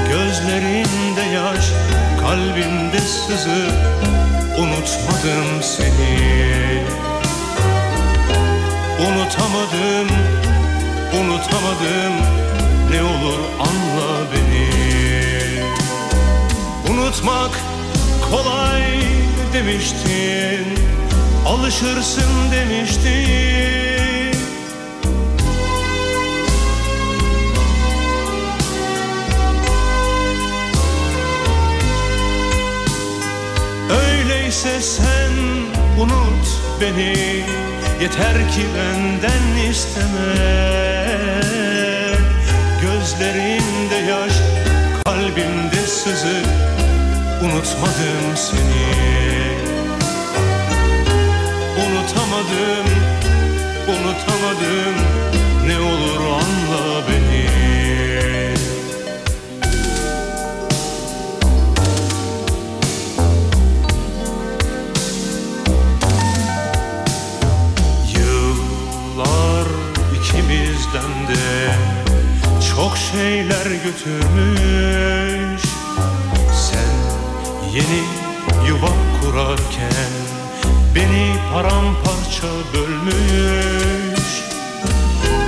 [0.09, 1.65] Gözlerinde yaş,
[2.21, 3.67] kalbimde sızı
[4.57, 6.83] Unutmadım seni.
[8.99, 10.07] Unutamadım,
[11.19, 12.13] unutamadım
[12.91, 14.69] Ne olur anla beni.
[16.93, 17.51] Unutmak
[18.31, 18.83] kolay
[19.53, 20.65] demiştin
[21.47, 23.92] Alışırsın demiştin
[34.23, 35.33] Öyleyse sen
[35.99, 36.47] unut
[36.81, 37.43] beni.
[38.01, 40.33] Yeter ki benden isteme.
[42.81, 44.33] Gözlerimde yaş,
[45.05, 46.41] kalbimde sızı.
[47.43, 49.03] Unutmadım seni.
[51.85, 52.87] Unutamadım,
[53.87, 54.95] unutamadım.
[55.67, 57.82] Ne olur anla beni
[71.23, 71.71] ikimizden de
[72.75, 75.61] çok şeyler götürmüş.
[76.53, 76.93] Sen
[77.73, 78.03] yeni
[78.67, 78.91] yuva
[79.21, 80.11] kurarken
[80.95, 84.23] beni paramparça bölmüş.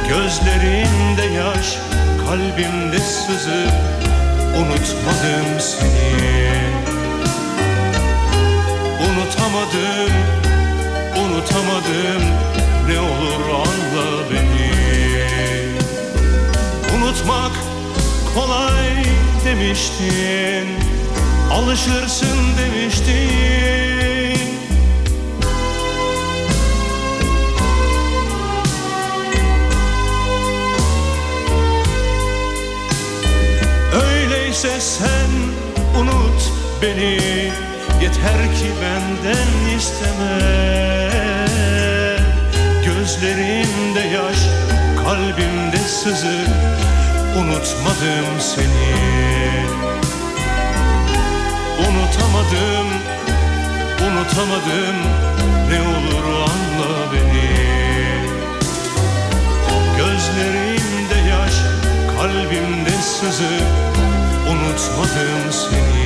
[0.10, 1.78] Gözlerinde yaş,
[2.26, 3.66] kalbimde sızı
[4.56, 6.56] Unutmadım seni.
[9.00, 10.14] Unutamadım,
[11.20, 12.24] unutamadım
[12.88, 14.85] Ne olur anla beni
[17.16, 17.52] Unutmak
[18.36, 19.06] kolay
[19.46, 20.68] demiştin
[21.52, 23.16] Alışırsın demiştin.
[33.94, 35.32] Öyleyse sen
[36.00, 36.52] unut
[36.82, 37.20] beni
[38.02, 40.40] Yeter ki benden isteme.
[42.86, 44.38] Gözlerimde yaş,
[45.04, 46.46] kalbimde sızı
[47.36, 48.96] Unutmadım seni.
[51.80, 52.88] Unutamadım,
[54.08, 54.98] unutamadım
[55.70, 57.56] Ne olur anla beni.
[59.98, 61.54] Gözlerimde yaş,
[62.18, 63.60] kalbimde sızı
[64.50, 66.06] Unutmadım seni.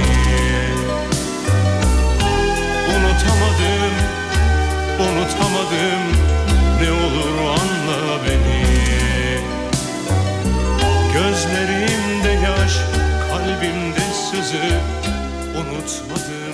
[2.96, 3.94] Unutamadım,
[5.00, 6.04] unutamadım
[6.82, 8.49] Ne olur anla beni
[11.40, 12.74] Gözlerimde yaş,
[13.30, 14.80] kalbimde sızı
[15.56, 16.49] Unutmadım